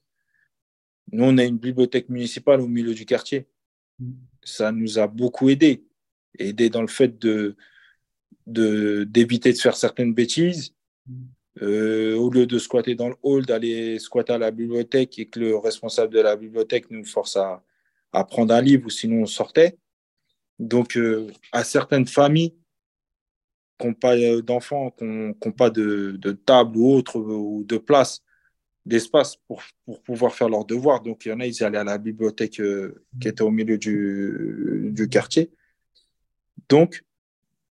nous, 1.11 1.23
on 1.23 1.37
a 1.37 1.43
une 1.43 1.57
bibliothèque 1.57 2.09
municipale 2.09 2.61
au 2.61 2.67
milieu 2.67 2.93
du 2.93 3.05
quartier. 3.05 3.47
Ça 4.43 4.71
nous 4.71 4.99
a 4.99 5.07
beaucoup 5.07 5.49
aidé. 5.49 5.83
Aidé 6.37 6.69
dans 6.69 6.81
le 6.81 6.87
fait 6.87 7.19
de 7.19 7.55
d'éviter 8.45 9.53
de, 9.53 9.57
faire 9.57 9.77
certaines 9.77 10.13
bêtises. 10.13 10.75
Euh, 11.61 12.15
au 12.15 12.31
lieu 12.31 12.47
de 12.47 12.57
squatter 12.57 12.95
dans 12.95 13.09
le 13.09 13.15
hall, 13.21 13.45
d'aller 13.45 13.99
squatter 13.99 14.33
à 14.33 14.37
la 14.39 14.49
bibliothèque 14.49 15.19
et 15.19 15.27
que 15.27 15.39
le 15.39 15.55
responsable 15.55 16.13
de 16.13 16.19
la 16.19 16.35
bibliothèque 16.35 16.89
nous 16.89 17.05
force 17.05 17.37
à, 17.37 17.63
prendre 18.25 18.53
un 18.53 18.61
livre 18.61 18.87
ou 18.87 18.89
sinon 18.89 19.23
on 19.23 19.25
sortait. 19.25 19.77
Donc, 20.59 20.97
euh, 20.97 21.27
à 21.51 21.63
certaines 21.63 22.07
familles 22.07 22.55
qui 23.79 23.87
n'ont 23.87 23.93
pas 23.93 24.15
d'enfants, 24.41 24.91
qui 24.91 25.03
n'ont 25.03 25.33
pas 25.33 25.69
de, 25.69 26.15
de, 26.17 26.31
table 26.31 26.77
ou 26.77 26.93
autre, 26.93 27.19
ou 27.19 27.63
de 27.65 27.77
place, 27.77 28.23
d'espace 28.85 29.35
pour, 29.47 29.61
pouvoir 30.03 30.33
faire 30.33 30.49
leurs 30.49 30.65
devoirs. 30.65 31.01
Donc, 31.01 31.25
il 31.25 31.29
y 31.29 31.31
en 31.33 31.39
a, 31.39 31.45
ils 31.45 31.63
allaient 31.63 31.77
à 31.77 31.83
la 31.83 31.97
bibliothèque 31.97 32.59
euh, 32.59 33.03
qui 33.21 33.27
était 33.27 33.43
au 33.43 33.51
milieu 33.51 33.77
du, 33.77 34.89
du 34.91 35.07
quartier. 35.07 35.51
Donc, 36.69 37.03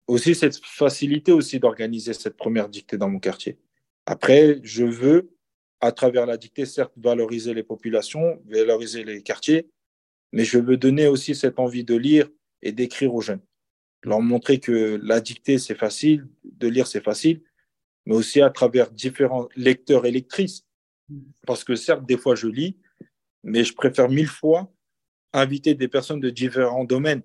aussi 0.07 0.35
cette 0.35 0.57
facilité 0.65 1.33
aussi 1.33 1.59
d'organiser 1.59 2.13
cette 2.15 2.37
première 2.37 2.69
dictée 2.69 2.99
dans 2.99 3.09
mon 3.09 3.19
quartier. 3.19 3.59
Après, 4.07 4.61
je 4.63 4.85
veux 4.85 5.31
à 5.81 5.91
travers 5.91 6.27
la 6.27 6.37
dictée, 6.37 6.65
certes, 6.65 6.93
valoriser 6.97 7.55
les 7.55 7.65
populations, 7.65 8.41
valoriser 8.47 9.03
les 9.05 9.23
quartiers, 9.23 9.69
mais 10.33 10.45
je 10.45 10.59
veux 10.59 10.77
donner 10.77 11.09
aussi 11.09 11.35
cette 11.35 11.59
envie 11.59 11.85
de 11.85 11.97
lire 11.97 12.29
et 12.63 12.71
d'écrire 12.71 13.15
aux 13.15 13.21
jeunes. 13.21 13.43
Leur 14.05 14.21
montrer 14.21 14.61
que 14.61 15.01
la 15.03 15.21
dictée, 15.21 15.59
c'est 15.59 15.75
facile, 15.75 16.29
de 16.45 16.69
lire, 16.69 16.87
c'est 16.87 17.03
facile, 17.03 17.43
mais 18.07 18.15
aussi 18.15 18.41
à 18.41 18.51
travers 18.51 18.91
différents 18.91 19.49
lecteurs 19.57 20.07
et 20.07 20.13
lectrices. 20.13 20.65
Parce 21.47 21.65
que 21.65 21.75
certes, 21.75 22.07
des 22.07 22.17
fois, 22.17 22.37
je 22.37 22.47
lis, 22.47 22.79
mais 23.43 23.65
je 23.65 23.75
préfère 23.75 24.09
mille 24.09 24.29
fois 24.29 24.73
inviter 25.33 25.75
des 25.75 25.89
personnes 25.89 26.21
de 26.21 26.31
différents 26.31 26.85
domaines 26.85 27.23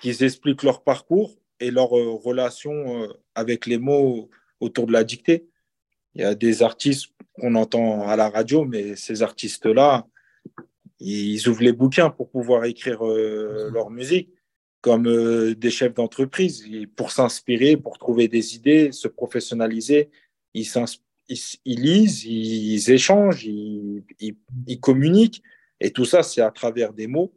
qui 0.00 0.10
expliquent 0.10 0.64
leur 0.64 0.82
parcours 0.82 1.36
et 1.60 1.70
leur 1.70 1.96
euh, 1.96 2.14
relation 2.14 3.02
euh, 3.02 3.08
avec 3.34 3.66
les 3.66 3.78
mots 3.78 4.28
autour 4.60 4.86
de 4.86 4.92
la 4.92 5.04
dictée. 5.04 5.46
Il 6.14 6.22
y 6.22 6.24
a 6.24 6.34
des 6.34 6.62
artistes 6.62 7.08
qu'on 7.34 7.54
entend 7.54 8.08
à 8.08 8.16
la 8.16 8.30
radio, 8.30 8.64
mais 8.64 8.96
ces 8.96 9.22
artistes-là, 9.22 10.06
ils 10.98 11.46
ouvrent 11.48 11.62
les 11.62 11.72
bouquins 11.72 12.10
pour 12.10 12.30
pouvoir 12.30 12.64
écrire 12.64 13.06
euh, 13.06 13.70
leur 13.72 13.90
musique, 13.90 14.30
comme 14.80 15.54
des 15.54 15.70
chefs 15.70 15.94
d'entreprise, 15.94 16.64
pour 16.94 17.10
s'inspirer, 17.10 17.76
pour 17.76 17.98
trouver 17.98 18.28
des 18.28 18.54
idées, 18.54 18.92
se 18.92 19.08
professionnaliser. 19.08 20.10
Ils, 20.54 20.66
ils, 21.28 21.80
lisent, 21.80 22.24
ils 22.24 22.90
échangent, 22.90 23.44
ils, 23.44 24.04
ils 24.66 24.80
communiquent. 24.80 25.42
Et 25.80 25.90
tout 25.90 26.04
ça, 26.04 26.22
c'est 26.22 26.40
à 26.40 26.50
travers 26.50 26.92
des 26.92 27.08
mots. 27.08 27.34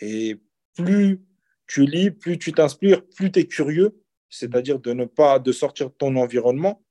Et 0.00 0.40
plus 0.74 1.20
tu 1.66 1.86
lis, 1.86 2.10
plus 2.10 2.38
tu 2.38 2.52
t'inspires, 2.52 3.04
plus 3.06 3.30
tu 3.30 3.40
es 3.40 3.46
curieux, 3.46 3.94
c'est-à-dire 4.30 4.78
de 4.78 4.92
ne 4.92 5.04
pas 5.04 5.38
de 5.38 5.52
sortir 5.52 5.90
de 5.90 5.94
ton 5.94 6.16
environnement, 6.16 6.82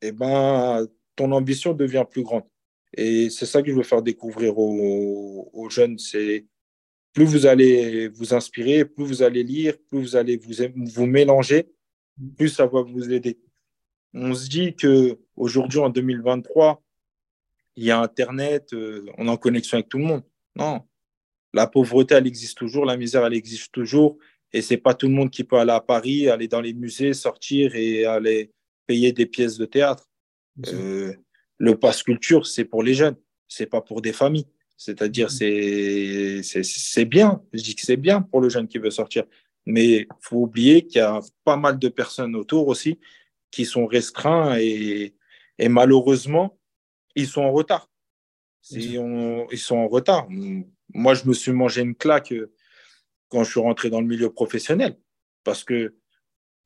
eh 0.00 0.12
ben, 0.12 0.86
ton 1.16 1.32
ambition 1.32 1.74
devient 1.74 2.04
plus 2.08 2.22
grande. 2.22 2.44
Et 2.96 3.28
c'est 3.30 3.46
ça 3.46 3.60
que 3.60 3.70
je 3.70 3.76
veux 3.76 3.82
faire 3.82 4.02
découvrir 4.02 4.56
aux, 4.56 5.68
jeunes. 5.68 5.98
C'est 5.98 6.46
plus 7.12 7.24
vous 7.24 7.46
allez 7.46 8.08
vous 8.08 8.32
inspirer, 8.32 8.84
plus 8.84 9.04
vous 9.04 9.22
allez 9.22 9.42
lire, 9.42 9.76
plus 9.88 10.00
vous 10.00 10.16
allez 10.16 10.36
vous, 10.36 10.52
vous 10.76 11.06
mélanger, 11.06 11.68
plus 12.36 12.48
ça 12.48 12.66
va 12.66 12.82
vous 12.82 13.12
aider. 13.12 13.38
On 14.14 14.32
se 14.34 14.48
dit 14.48 14.74
que 14.74 15.18
aujourd'hui 15.36 15.80
en 15.80 15.90
2023, 15.90 16.82
il 17.76 17.84
y 17.84 17.90
a 17.90 18.00
Internet, 18.00 18.72
euh, 18.72 19.04
on 19.18 19.26
est 19.26 19.30
en 19.30 19.36
connexion 19.36 19.76
avec 19.76 19.88
tout 19.88 19.98
le 19.98 20.04
monde. 20.04 20.22
Non, 20.56 20.82
la 21.52 21.66
pauvreté, 21.66 22.14
elle 22.14 22.26
existe 22.26 22.58
toujours, 22.58 22.84
la 22.84 22.96
misère, 22.96 23.24
elle 23.24 23.34
existe 23.34 23.72
toujours. 23.72 24.18
Et 24.52 24.62
c'est 24.62 24.78
pas 24.78 24.94
tout 24.94 25.06
le 25.06 25.12
monde 25.12 25.30
qui 25.30 25.44
peut 25.44 25.56
aller 25.56 25.72
à 25.72 25.80
Paris, 25.80 26.28
aller 26.28 26.48
dans 26.48 26.60
les 26.60 26.72
musées, 26.72 27.12
sortir 27.12 27.74
et 27.74 28.04
aller 28.04 28.50
payer 28.86 29.12
des 29.12 29.26
pièces 29.26 29.58
de 29.58 29.66
théâtre. 29.66 30.08
Euh, 30.72 31.14
le 31.58 31.78
pass 31.78 32.02
culture, 32.02 32.46
c'est 32.46 32.64
pour 32.64 32.82
les 32.82 32.94
jeunes, 32.94 33.16
c'est 33.46 33.66
pas 33.66 33.80
pour 33.80 34.00
des 34.00 34.12
familles. 34.12 34.46
C'est-à-dire, 34.76 35.30
c'est, 35.30 36.40
c'est, 36.42 37.04
bien. 37.04 37.42
Je 37.52 37.62
dis 37.62 37.74
que 37.74 37.82
c'est 37.82 37.96
bien 37.96 38.22
pour 38.22 38.40
le 38.40 38.48
jeune 38.48 38.68
qui 38.68 38.78
veut 38.78 38.90
sortir. 38.90 39.24
Mais 39.66 40.06
faut 40.20 40.36
oublier 40.36 40.86
qu'il 40.86 40.98
y 40.98 41.02
a 41.02 41.20
pas 41.44 41.56
mal 41.56 41.78
de 41.78 41.88
personnes 41.88 42.36
autour 42.36 42.68
aussi 42.68 42.98
qui 43.50 43.64
sont 43.64 43.86
restreints 43.86 44.56
et, 44.58 45.14
et 45.58 45.68
malheureusement, 45.68 46.58
ils 47.14 47.26
sont 47.26 47.42
en 47.42 47.52
retard. 47.52 47.90
ils 48.70 49.58
sont 49.58 49.76
en 49.76 49.88
retard. 49.88 50.28
Moi, 50.94 51.14
je 51.14 51.26
me 51.26 51.34
suis 51.34 51.52
mangé 51.52 51.82
une 51.82 51.94
claque 51.96 52.32
euh, 52.32 52.52
quand 53.28 53.44
je 53.44 53.50
suis 53.50 53.60
rentré 53.60 53.90
dans 53.90 54.00
le 54.00 54.06
milieu 54.06 54.30
professionnel. 54.30 54.96
Parce 55.44 55.64
que 55.64 55.94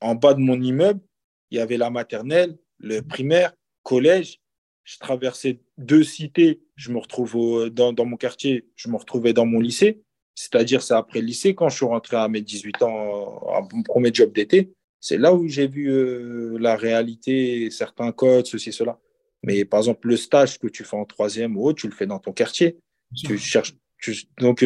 en 0.01 0.15
bas 0.15 0.35
de 0.35 0.41
mon 0.41 0.61
immeuble, 0.61 1.01
il 1.51 1.59
y 1.59 1.61
avait 1.61 1.77
la 1.77 1.91
maternelle, 1.91 2.59
le 2.79 3.01
primaire, 3.01 3.53
collège. 3.83 4.41
Je 4.85 4.99
traversais 4.99 5.61
deux 5.79 6.03
cités. 6.03 6.61
Je 6.77 6.91
me 6.91 6.99
retrouve 6.99 7.71
dans, 7.71 7.95
mon 8.05 8.17
quartier, 8.17 8.67
je 8.75 8.89
me 8.89 8.97
retrouvais 8.97 9.33
dans 9.33 9.47
mon 9.47 9.61
lycée. 9.61 10.03
C'est-à-dire, 10.35 10.83
c'est 10.83 10.95
après 10.95 11.21
le 11.21 11.27
lycée, 11.27 11.55
quand 11.55 11.69
je 11.69 11.77
suis 11.77 11.87
rentré 11.87 12.17
à 12.17 12.27
mes 12.27 12.41
18 12.41 12.83
ans, 12.83 13.39
à 13.49 13.61
mon 13.73 13.83
premier 13.83 14.11
job 14.13 14.33
d'été, 14.33 14.73
c'est 14.99 15.19
là 15.19 15.35
où 15.35 15.47
j'ai 15.47 15.67
vu 15.67 15.91
euh, 15.91 16.57
la 16.59 16.75
réalité, 16.75 17.71
certains 17.71 18.13
codes, 18.13 18.47
ceci, 18.47 18.73
cela. 18.73 18.99
Mais 19.43 19.65
par 19.65 19.81
exemple, 19.81 20.09
le 20.09 20.17
stage 20.17 20.59
que 20.59 20.69
tu 20.69 20.85
fais 20.85 20.97
en 20.97 21.05
troisième 21.05 21.57
ou 21.57 21.67
autre, 21.67 21.81
tu 21.81 21.89
le 21.89 21.93
fais 21.93 22.07
dans 22.07 22.19
ton 22.19 22.33
quartier. 22.33 22.79
Tu 23.15 23.37
cherches, 23.37 23.75
donc, 24.39 24.65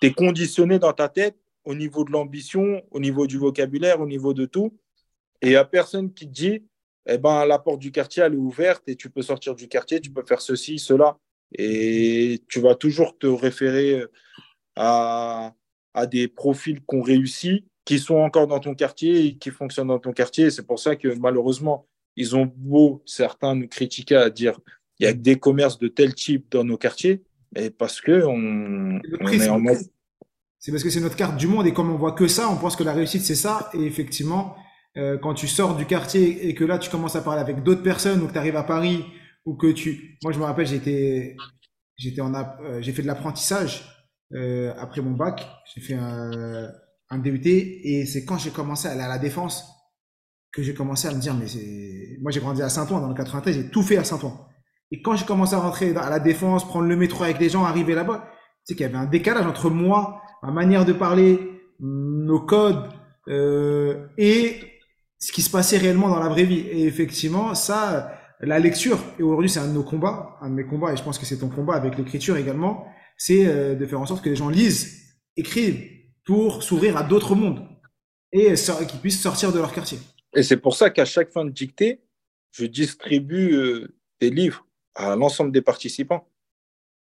tu 0.00 0.06
es 0.08 0.12
conditionné 0.12 0.78
dans 0.78 0.92
ta 0.92 1.08
tête 1.08 1.36
au 1.64 1.74
niveau 1.74 2.04
de 2.04 2.12
l'ambition, 2.12 2.82
au 2.90 3.00
niveau 3.00 3.26
du 3.26 3.38
vocabulaire, 3.38 4.00
au 4.00 4.06
niveau 4.06 4.34
de 4.34 4.44
tout. 4.44 4.76
Et 5.40 5.48
il 5.48 5.50
n'y 5.50 5.56
a 5.56 5.64
personne 5.64 6.12
qui 6.12 6.26
te 6.26 6.32
dit, 6.32 6.64
eh 7.06 7.18
ben, 7.18 7.44
la 7.44 7.58
porte 7.58 7.80
du 7.80 7.92
quartier, 7.92 8.22
elle 8.22 8.34
est 8.34 8.36
ouverte 8.36 8.82
et 8.86 8.96
tu 8.96 9.10
peux 9.10 9.22
sortir 9.22 9.54
du 9.54 9.68
quartier, 9.68 10.00
tu 10.00 10.10
peux 10.10 10.24
faire 10.24 10.40
ceci, 10.40 10.78
cela. 10.78 11.18
Et 11.52 12.42
tu 12.48 12.60
vas 12.60 12.74
toujours 12.74 13.18
te 13.18 13.26
référer 13.26 14.00
euh, 14.00 14.08
à, 14.76 15.54
des 16.10 16.28
profils 16.28 16.82
qu'on 16.82 17.02
réussit, 17.02 17.64
qui 17.84 17.98
sont 17.98 18.16
encore 18.16 18.46
dans 18.46 18.60
ton 18.60 18.74
quartier 18.74 19.26
et 19.26 19.36
qui 19.36 19.50
fonctionnent 19.50 19.88
dans 19.88 19.98
ton 19.98 20.12
quartier. 20.12 20.50
C'est 20.50 20.66
pour 20.66 20.78
ça 20.78 20.96
que 20.96 21.08
malheureusement, 21.08 21.86
ils 22.16 22.34
ont 22.36 22.50
beau, 22.56 23.02
certains 23.06 23.54
nous 23.54 23.68
critiquer 23.68 24.16
à 24.16 24.30
dire 24.30 24.58
il 24.98 25.04
y 25.04 25.08
a 25.08 25.12
des 25.12 25.38
commerces 25.38 25.78
de 25.78 25.88
tel 25.88 26.14
type 26.14 26.46
dans 26.50 26.64
nos 26.64 26.78
quartiers, 26.78 27.22
et 27.56 27.70
parce 27.70 28.00
que 28.00 28.24
on, 28.24 29.00
est 29.28 29.48
en 29.48 29.60
mode. 29.60 29.78
C'est 30.58 30.72
parce 30.72 30.82
que 30.82 30.90
c'est 30.90 31.00
notre 31.00 31.16
carte 31.16 31.36
du 31.36 31.46
monde 31.46 31.66
et 31.66 31.74
comme 31.74 31.90
on 31.90 31.96
voit 31.96 32.12
que 32.12 32.26
ça, 32.26 32.48
on 32.48 32.56
pense 32.56 32.76
que 32.76 32.84
la 32.84 32.94
réussite 32.94 33.22
c'est 33.22 33.34
ça. 33.34 33.70
Et 33.74 33.84
effectivement, 33.84 34.56
euh, 34.96 35.18
quand 35.18 35.34
tu 35.34 35.46
sors 35.46 35.76
du 35.76 35.86
quartier 35.86 36.48
et 36.48 36.54
que 36.54 36.64
là 36.64 36.78
tu 36.78 36.90
commences 36.90 37.16
à 37.16 37.20
parler 37.20 37.40
avec 37.40 37.62
d'autres 37.62 37.82
personnes 37.82 38.22
ou 38.22 38.26
que 38.26 38.32
tu 38.32 38.38
arrives 38.38 38.56
à 38.56 38.62
Paris 38.62 39.04
ou 39.44 39.56
que 39.56 39.70
tu, 39.72 40.18
moi 40.22 40.32
je 40.32 40.38
me 40.38 40.44
rappelle 40.44 40.66
j'étais, 40.66 41.36
j'étais 41.98 42.20
en, 42.20 42.32
euh, 42.34 42.80
j'ai 42.80 42.92
fait 42.92 43.02
de 43.02 43.06
l'apprentissage 43.06 43.84
euh, 44.34 44.72
après 44.78 45.02
mon 45.02 45.10
bac, 45.10 45.46
j'ai 45.74 45.80
fait 45.80 45.94
un, 45.94 46.70
un 47.10 47.18
DUT 47.18 47.42
et 47.44 48.06
c'est 48.06 48.24
quand 48.24 48.38
j'ai 48.38 48.50
commencé 48.50 48.88
à 48.88 48.92
aller 48.92 49.02
à 49.02 49.08
la 49.08 49.18
défense 49.18 49.64
que 50.50 50.62
j'ai 50.62 50.72
commencé 50.72 51.08
à 51.08 51.12
me 51.12 51.20
dire 51.20 51.34
mais 51.34 51.46
c'est, 51.46 52.16
moi 52.22 52.30
j'ai 52.30 52.40
grandi 52.40 52.62
à 52.62 52.68
Saint-Ouen 52.68 53.00
dans 53.00 53.08
le 53.08 53.14
93, 53.14 53.54
j'ai 53.54 53.68
tout 53.68 53.82
fait 53.82 53.98
à 53.98 54.04
Saint-Ouen. 54.04 54.48
Et 54.94 55.02
quand 55.02 55.16
j'ai 55.16 55.26
commencé 55.26 55.54
à 55.54 55.58
rentrer 55.58 55.92
à 55.96 56.08
la 56.08 56.20
défense, 56.20 56.64
prendre 56.64 56.86
le 56.86 56.94
métro 56.94 57.24
avec 57.24 57.40
les 57.40 57.48
gens, 57.48 57.64
arriver 57.64 57.96
là-bas, 57.96 58.30
c'est 58.62 58.76
qu'il 58.76 58.86
y 58.86 58.88
avait 58.88 58.96
un 58.96 59.06
décalage 59.06 59.44
entre 59.44 59.68
moi, 59.68 60.22
ma 60.40 60.52
manière 60.52 60.84
de 60.84 60.92
parler, 60.92 61.40
nos 61.80 62.38
codes 62.38 62.88
euh, 63.26 64.06
et 64.16 64.60
ce 65.18 65.32
qui 65.32 65.42
se 65.42 65.50
passait 65.50 65.78
réellement 65.78 66.08
dans 66.08 66.20
la 66.20 66.28
vraie 66.28 66.44
vie. 66.44 66.60
Et 66.60 66.86
effectivement, 66.86 67.56
ça, 67.56 68.12
la 68.38 68.60
lecture, 68.60 69.00
et 69.18 69.24
aujourd'hui 69.24 69.50
c'est 69.50 69.58
un 69.58 69.66
de 69.66 69.72
nos 69.72 69.82
combats, 69.82 70.36
un 70.40 70.48
de 70.48 70.54
mes 70.54 70.64
combats, 70.64 70.92
et 70.92 70.96
je 70.96 71.02
pense 71.02 71.18
que 71.18 71.26
c'est 71.26 71.38
ton 71.38 71.48
combat 71.48 71.74
avec 71.74 71.98
l'écriture 71.98 72.36
également, 72.36 72.86
c'est 73.16 73.48
euh, 73.48 73.74
de 73.74 73.86
faire 73.86 74.00
en 74.00 74.06
sorte 74.06 74.22
que 74.22 74.30
les 74.30 74.36
gens 74.36 74.48
lisent, 74.48 75.16
écrivent 75.36 75.90
pour 76.24 76.62
s'ouvrir 76.62 76.96
à 76.96 77.02
d'autres 77.02 77.34
mondes 77.34 77.66
et 78.30 78.54
qu'ils 78.54 79.00
puissent 79.00 79.20
sortir 79.20 79.50
de 79.50 79.58
leur 79.58 79.72
quartier. 79.72 79.98
Et 80.36 80.44
c'est 80.44 80.56
pour 80.56 80.76
ça 80.76 80.88
qu'à 80.90 81.04
chaque 81.04 81.32
fin 81.32 81.44
de 81.44 81.50
dictée, 81.50 82.04
je 82.52 82.64
distribue 82.64 83.54
euh, 83.54 83.88
des 84.20 84.30
livres 84.30 84.64
à 84.94 85.16
l'ensemble 85.16 85.52
des 85.52 85.62
participants. 85.62 86.28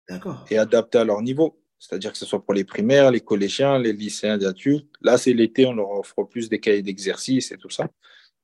D'accord. 0.09 0.45
Et 0.51 0.59
adapté 0.59 0.99
à 0.99 1.05
leur 1.05 1.23
niveau. 1.23 1.61
C'est-à-dire 1.79 2.13
que 2.13 2.19
ce 2.19 2.27
soit 2.27 2.45
pour 2.45 2.55
les 2.55 2.65
primaires, 2.65 3.11
les 3.11 3.21
collégiens, 3.21 3.79
les 3.79 3.93
lycéens 3.93 4.39
d'adultes. 4.39 4.93
Là, 5.01 5.17
c'est 5.17 5.33
l'été, 5.33 5.67
on 5.67 5.75
leur 5.75 5.91
offre 5.91 6.25
plus 6.25 6.49
des 6.49 6.59
cahiers 6.59 6.83
d'exercice 6.83 7.53
et 7.53 7.57
tout 7.57 7.71
ça. 7.71 7.89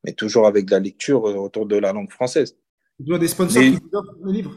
Mais 0.05 0.13
toujours 0.13 0.47
avec 0.47 0.67
de 0.67 0.71
la 0.71 0.81
lecture 0.81 1.29
euh, 1.29 1.35
autour 1.35 1.67
de 1.67 1.77
la 1.77 1.93
langue 1.93 2.11
française. 2.11 2.57
Tu 2.99 3.05
dois 3.05 3.19
des 3.19 3.29
sponsors 3.29 3.63
qui 3.63 3.71
vous 3.71 3.99
offrent 3.99 4.17
le 4.23 4.33
livre? 4.33 4.55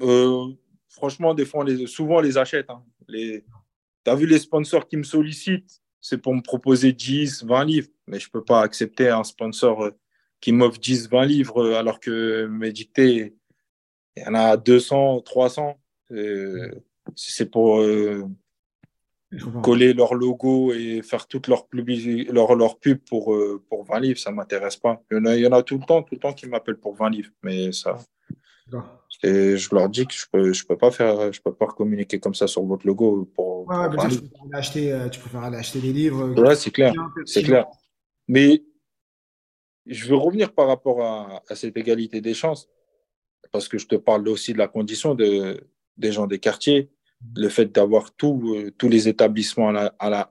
Euh, 0.00 0.52
Franchement, 0.92 1.32
des 1.32 1.46
fois, 1.46 1.64
les, 1.64 1.86
souvent, 1.86 2.16
on 2.16 2.20
les 2.20 2.36
achète. 2.36 2.68
Hein. 2.68 2.84
Les... 3.08 3.44
Tu 4.04 4.10
as 4.10 4.14
vu 4.14 4.26
les 4.26 4.38
sponsors 4.38 4.86
qui 4.86 4.98
me 4.98 5.04
sollicitent? 5.04 5.80
C'est 6.00 6.18
pour 6.18 6.34
me 6.34 6.42
proposer 6.42 6.92
10, 6.92 7.44
20 7.44 7.64
livres. 7.64 7.88
Mais 8.06 8.20
je 8.20 8.26
ne 8.26 8.32
peux 8.32 8.44
pas 8.44 8.60
accepter 8.60 9.08
un 9.08 9.24
sponsor 9.24 9.84
euh, 9.84 9.90
qui 10.40 10.52
m'offre 10.52 10.78
10, 10.78 11.08
20 11.08 11.24
livres 11.24 11.72
alors 11.72 11.98
que 11.98 12.46
mes 12.46 12.72
dictées, 12.72 13.34
il 14.16 14.22
y 14.22 14.26
en 14.26 14.34
a 14.34 14.56
200, 14.56 15.20
300. 15.22 15.78
Euh, 16.12 16.70
c'est 17.16 17.50
pour 17.50 17.80
euh, 17.80 18.24
coller 19.62 19.94
leur 19.94 20.14
logo 20.14 20.72
et 20.72 21.02
faire 21.02 21.26
toute 21.26 21.48
leur, 21.48 21.66
leur, 21.72 22.54
leur 22.54 22.78
pub 22.78 22.98
pour, 22.98 23.34
euh, 23.34 23.62
pour 23.68 23.84
20 23.84 24.00
livres. 24.00 24.18
Ça 24.18 24.30
ne 24.30 24.36
m'intéresse 24.36 24.76
pas. 24.76 25.02
Il 25.10 25.16
y, 25.16 25.20
en 25.20 25.24
a, 25.24 25.36
il 25.36 25.42
y 25.42 25.46
en 25.46 25.52
a 25.52 25.62
tout 25.62 25.78
le 25.78 25.84
temps, 25.84 26.02
tout 26.02 26.14
le 26.14 26.20
temps 26.20 26.32
qui 26.32 26.46
m'appellent 26.46 26.78
pour 26.78 26.94
20 26.94 27.10
livres. 27.10 27.30
Mais 27.42 27.72
ça. 27.72 27.98
Et 29.22 29.56
je 29.56 29.74
leur 29.74 29.88
dis 29.88 30.06
que 30.06 30.14
je 30.14 30.26
peux, 30.30 30.52
je 30.52 30.64
peux 30.64 30.76
pas 30.78 30.90
faire, 30.90 31.32
je 31.32 31.40
peux 31.40 31.52
pas 31.52 31.66
communiquer 31.66 32.18
comme 32.18 32.34
ça 32.34 32.46
sur 32.46 32.62
votre 32.64 32.86
logo 32.86 33.30
pour. 33.34 33.68
Ouais, 33.68 33.88
tu, 33.90 33.96
préfères 33.96 34.28
acheter, 34.52 35.06
tu 35.10 35.20
préfères 35.20 35.44
aller 35.44 35.58
acheter 35.58 35.80
des 35.80 35.92
livres. 35.92 36.28
Ouais, 36.40 36.54
c'est 36.56 36.70
clair, 36.70 36.92
c'est 37.26 37.42
clair. 37.42 37.66
Mais 38.28 38.64
je 39.86 40.08
veux 40.08 40.16
revenir 40.16 40.52
par 40.52 40.68
rapport 40.68 41.02
à, 41.02 41.42
à 41.48 41.54
cette 41.54 41.76
égalité 41.76 42.20
des 42.20 42.34
chances 42.34 42.68
parce 43.50 43.68
que 43.68 43.78
je 43.78 43.86
te 43.86 43.96
parle 43.96 44.28
aussi 44.28 44.52
de 44.52 44.58
la 44.58 44.68
condition 44.68 45.14
de, 45.14 45.66
des 45.96 46.12
gens 46.12 46.26
des 46.26 46.38
quartiers, 46.38 46.90
le 47.36 47.48
fait 47.48 47.66
d'avoir 47.66 48.10
euh, 48.22 48.70
tous 48.76 48.88
les 48.88 49.08
établissements 49.08 49.68
à 49.68 50.10
la, 50.10 50.30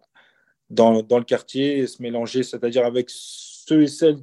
dans, 0.70 1.02
dans, 1.04 1.20
le 1.20 1.26
quartier 1.26 1.86
se 1.88 2.02
mélanger, 2.02 2.44
c'est-à-dire 2.44 2.86
avec 2.86 3.08
ceux 3.10 3.84
et 3.84 3.88
celles 3.88 4.18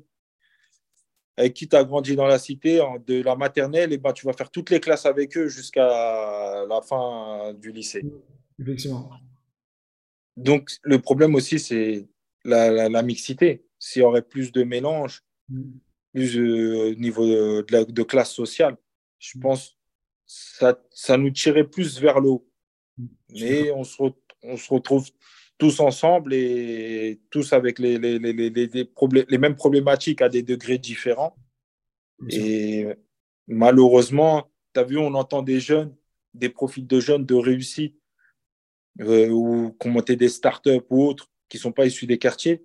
avec 1.37 1.55
qui 1.55 1.69
tu 1.69 1.77
as 1.77 1.85
grandi 1.85 2.17
dans 2.17 2.27
la 2.27 2.39
cité, 2.39 2.83
de 3.07 3.23
la 3.23 3.37
maternelle, 3.37 3.93
et 3.93 3.99
ben, 3.99 4.13
tu 4.13 4.27
vas 4.27 4.33
faire 4.33 4.51
toutes 4.51 4.71
les 4.71 4.81
classes 4.81 5.07
avec 5.07 5.37
eux 5.37 5.47
jusqu'à 5.47 5.87
la 6.69 6.81
fin 6.83 7.55
du 7.55 7.71
lycée. 7.71 8.05
Effectivement. 8.59 9.09
Donc, 10.37 10.71
le 10.83 10.99
problème 10.99 11.37
aussi, 11.37 11.61
c'est 11.61 12.09
la, 12.45 12.89
la, 12.89 13.03
mixité. 13.03 13.65
S'il 13.79 14.03
y 14.03 14.05
aurait 14.05 14.23
plus 14.23 14.51
de 14.51 14.65
mélange, 14.65 15.23
mm. 15.49 15.63
Au 16.37 16.95
niveau 16.95 17.27
de, 17.27 17.91
de, 17.91 18.03
classe 18.03 18.33
sociale, 18.33 18.77
je 19.19 19.39
mm. 19.39 19.41
pense 19.41 19.79
ça, 20.27 20.79
ça 20.91 21.17
nous 21.17 21.31
tirait 21.31 21.69
plus 21.69 22.01
vers 22.01 22.21
le 22.21 22.31
haut. 22.31 22.49
Mais 23.31 23.71
on 23.71 23.85
se, 23.85 24.03
on 24.43 24.57
se 24.57 24.73
retrouve 24.73 25.09
tous 25.57 25.81
ensemble 25.81 26.35
et 26.35 27.21
tous 27.31 27.53
avec 27.53 27.79
les, 27.79 27.99
les, 27.99 28.19
les, 28.19 28.33
les, 28.33 28.91
les 29.29 29.39
mêmes 29.39 29.57
problématiques 29.57 30.23
à 30.23 30.29
des 30.29 30.43
degrés 30.43 30.79
différents. 30.79 31.37
Et 32.31 32.87
malheureusement, 33.47 34.51
tu 34.75 34.81
as 34.81 34.85
vu, 34.85 34.99
on 34.99 35.15
entend 35.15 35.43
des 35.43 35.61
jeunes, 35.61 35.95
des 36.35 36.49
profils 36.49 36.87
de 36.87 37.01
jeunes 37.01 37.25
de 37.25 37.35
réussite 37.35 37.97
euh, 39.01 39.29
ou 39.31 39.77
monté 39.85 40.17
des 40.17 40.29
startups 40.29 40.83
ou 40.91 41.05
autres 41.05 41.31
qui 41.49 41.57
ne 41.57 41.63
sont 41.63 41.73
pas 41.73 41.87
issus 41.87 42.07
des 42.07 42.19
quartiers. 42.19 42.65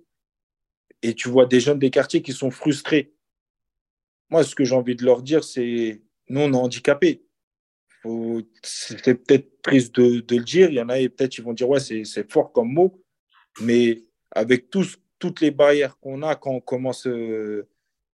Et 1.02 1.14
tu 1.14 1.28
vois 1.28 1.46
des 1.46 1.60
jeunes 1.60 1.78
des 1.78 1.90
quartiers 1.90 2.22
qui 2.22 2.32
sont 2.32 2.50
frustrés. 2.50 3.14
Moi, 4.30 4.44
ce 4.44 4.54
que 4.54 4.64
j'ai 4.64 4.74
envie 4.74 4.96
de 4.96 5.04
leur 5.04 5.22
dire, 5.22 5.44
c'est 5.44 6.02
nous, 6.28 6.40
on 6.40 6.52
est 6.52 6.56
handicapés. 6.56 7.24
C'est 8.62 9.14
peut-être 9.14 9.62
triste 9.62 9.94
de, 9.98 10.20
de, 10.20 10.36
le 10.36 10.44
dire. 10.44 10.68
Il 10.70 10.74
y 10.74 10.80
en 10.80 10.88
a, 10.88 10.96
peut-être, 10.96 11.38
ils 11.38 11.44
vont 11.44 11.52
dire, 11.52 11.68
ouais, 11.68 11.80
c'est 11.80 12.30
fort 12.30 12.52
comme 12.52 12.72
mot. 12.72 13.02
Mais 13.60 14.04
avec 14.30 14.70
tous, 14.70 14.98
toutes 15.18 15.40
les 15.40 15.50
barrières 15.50 15.98
qu'on 15.98 16.22
a 16.22 16.34
quand 16.34 16.52
on 16.52 16.60
commence, 16.60 17.06
euh, 17.06 17.66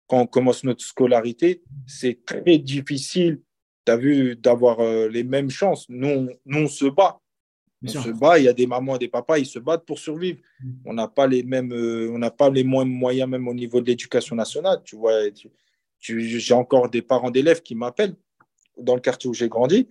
quand 0.07 0.21
on 0.21 0.27
commence 0.27 0.63
notre 0.63 0.83
scolarité, 0.83 1.63
c'est 1.85 2.25
très 2.25 2.57
difficile, 2.57 3.41
tu 3.85 3.91
as 3.91 3.97
vu, 3.97 4.35
d'avoir 4.35 4.79
euh, 4.79 5.07
les 5.07 5.23
mêmes 5.23 5.49
chances. 5.49 5.87
Nous, 5.89 6.29
nous, 6.45 6.59
on 6.59 6.67
se 6.67 6.85
bat. 6.85 7.19
On 7.83 7.87
se 7.87 8.09
bat, 8.09 8.39
il 8.39 8.45
y 8.45 8.47
a 8.47 8.53
des 8.53 8.65
mamans 8.65 8.95
et 8.95 8.99
des 8.99 9.07
papas, 9.07 9.37
ils 9.37 9.45
se 9.45 9.59
battent 9.59 9.85
pour 9.85 9.99
survivre. 9.99 10.39
Mm. 10.59 10.71
On 10.85 10.93
n'a 10.93 11.07
pas 11.07 11.27
les 11.27 11.43
mêmes, 11.43 11.71
euh, 11.71 12.09
on 12.11 12.17
n'a 12.17 12.31
pas 12.31 12.49
les 12.49 12.63
mêmes 12.63 12.89
moyens 12.89 13.29
même 13.29 13.47
au 13.47 13.53
niveau 13.53 13.79
de 13.79 13.85
l'éducation 13.85 14.35
nationale. 14.35 14.81
Tu 14.83 14.95
vois, 14.95 15.13
j'ai 16.05 16.53
encore 16.53 16.89
des 16.89 17.01
parents 17.01 17.31
d'élèves 17.31 17.61
qui 17.61 17.75
m'appellent 17.75 18.15
dans 18.77 18.95
le 18.95 19.01
quartier 19.01 19.29
où 19.29 19.33
j'ai 19.33 19.49
grandi, 19.49 19.87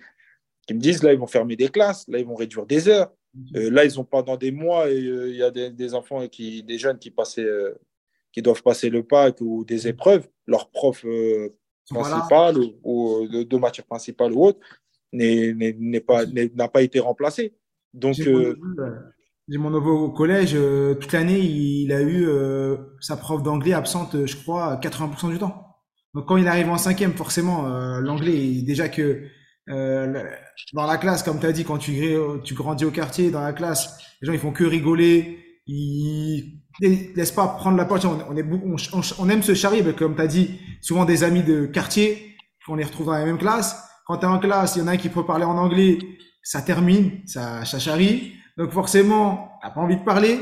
qui 0.67 0.75
me 0.75 0.81
disent 0.81 1.03
là, 1.03 1.13
ils 1.13 1.19
vont 1.19 1.27
fermer 1.27 1.57
des 1.57 1.69
classes, 1.69 2.07
là, 2.09 2.19
ils 2.19 2.27
vont 2.27 2.35
réduire 2.35 2.67
des 2.67 2.89
heures. 2.89 3.13
Euh, 3.57 3.71
là, 3.71 3.85
ils 3.85 3.99
ont 3.99 4.05
pendant 4.05 4.37
des 4.37 4.53
mois, 4.53 4.87
euh, 4.87 5.29
il 5.29 5.37
y 5.37 5.43
a 5.43 5.51
des, 5.51 5.95
enfants, 5.95 6.27
qui, 6.29 6.63
des 6.63 6.79
jeunes 6.79 6.99
qui, 6.99 7.11
passaient, 7.11 7.45
euh, 7.45 7.75
qui 8.33 8.43
doivent 8.43 8.63
passer 8.63 8.91
le 8.91 9.03
pack 9.03 9.41
ou 9.41 9.65
des 9.65 9.89
épreuves. 9.89 10.29
Leur 10.47 10.71
prof 10.71 11.05
principal 11.91 12.57
ou, 12.83 13.27
de, 13.31 13.43
de, 13.43 13.57
matière 13.57 13.87
principale 13.87 14.33
ou 14.33 14.47
autre 14.47 14.61
n'a 15.13 16.01
pas, 16.01 16.69
pas 16.69 16.83
été 16.83 17.01
remplacé. 17.01 17.55
Donc, 17.93 18.15
j'ai 18.15 19.59
mon 19.59 19.69
neveu 19.69 19.91
au 19.91 20.11
collège, 20.11 20.57
toute 21.01 21.13
l'année, 21.13 21.41
il 21.41 21.93
a 21.93 22.03
eu 22.03 22.27
sa 23.01 23.17
prof 23.17 23.43
d'anglais 23.43 23.75
absente, 23.75 24.25
je 24.25 24.37
crois, 24.37 24.77
80% 24.77 25.31
du 25.31 25.39
temps. 25.39 25.74
Donc 26.15 26.27
quand 26.27 26.37
il 26.37 26.47
arrive 26.47 26.71
en 26.71 26.79
cinquième, 26.79 27.13
forcément, 27.13 27.67
euh, 27.67 28.01
l'anglais, 28.01 28.63
déjà 28.63 28.89
que 28.89 29.25
euh, 29.69 30.25
dans 30.73 30.87
la 30.87 30.97
classe, 30.97 31.23
comme 31.23 31.41
tu 31.41 31.47
as 31.47 31.53
dit, 31.53 31.65
quand 31.65 31.79
tu, 31.79 32.17
tu 32.45 32.55
grandis 32.55 32.85
au 32.85 32.91
quartier, 32.91 33.31
dans 33.31 33.41
la 33.41 33.53
classe, 33.53 33.99
les 34.21 34.27
gens 34.27 34.33
ils 34.33 34.39
font 34.39 34.53
que 34.53 34.65
rigoler, 34.65 35.39
ils 35.67 36.61
laissent 36.81 37.33
pas 37.33 37.49
prendre 37.49 37.77
la 37.77 37.85
porte. 37.85 38.05
On, 38.05 39.29
aime 39.29 39.43
se 39.43 39.55
charrier, 39.55 39.83
comme 39.95 40.15
tu 40.15 40.23
as 40.23 40.27
dit, 40.27 40.61
souvent 40.81 41.05
des 41.05 41.25
amis 41.25 41.43
de 41.43 41.67
quartier, 41.67 42.37
on 42.69 42.77
les 42.77 42.85
retrouve 42.85 43.07
dans 43.07 43.13
la 43.13 43.25
même 43.25 43.39
classe. 43.39 43.83
Quand 44.07 44.19
tu 44.19 44.25
es 44.25 44.29
en 44.29 44.39
classe, 44.39 44.77
il 44.77 44.81
y 44.81 44.83
en 44.83 44.89
a 44.89 44.93
un 44.93 44.97
qui 44.97 45.09
peut 45.09 45.25
parler 45.25 45.45
en 45.45 45.57
anglais, 45.57 45.99
ça 46.43 46.63
termine, 46.63 47.23
ça, 47.27 47.65
ça 47.65 47.79
charrie. 47.79 48.35
Donc 48.57 48.71
forcément, 48.71 49.51
t'as 49.63 49.71
pas 49.71 49.81
envie 49.81 49.97
de 49.97 50.05
parler. 50.05 50.39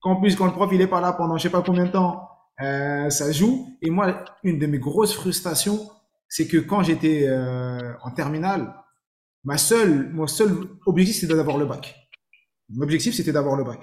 Qu'en 0.00 0.16
plus, 0.16 0.34
quand 0.34 0.46
le 0.46 0.52
prof 0.52 0.70
il 0.72 0.80
est 0.80 0.88
pas 0.88 1.00
là 1.00 1.12
pendant 1.12 1.36
je 1.36 1.44
sais 1.44 1.50
pas 1.50 1.62
combien 1.62 1.84
de 1.84 1.90
temps, 1.90 2.28
euh, 2.60 3.10
ça 3.10 3.32
joue. 3.32 3.76
Et 3.82 3.90
moi, 3.90 4.24
une 4.42 4.58
de 4.58 4.66
mes 4.66 4.78
grosses 4.78 5.14
frustrations, 5.14 5.90
c'est 6.28 6.46
que 6.46 6.58
quand 6.58 6.82
j'étais 6.82 7.26
euh, 7.28 7.94
en 8.02 8.10
terminale, 8.10 8.74
ma 9.44 9.58
seule, 9.58 10.10
mon 10.12 10.26
seul 10.26 10.68
objectif, 10.86 11.16
c'était 11.16 11.34
d'avoir 11.34 11.58
le 11.58 11.66
bac. 11.66 11.96
Mon 12.70 12.82
objectif, 12.82 13.14
c'était 13.14 13.32
d'avoir 13.32 13.56
le 13.56 13.64
bac. 13.64 13.80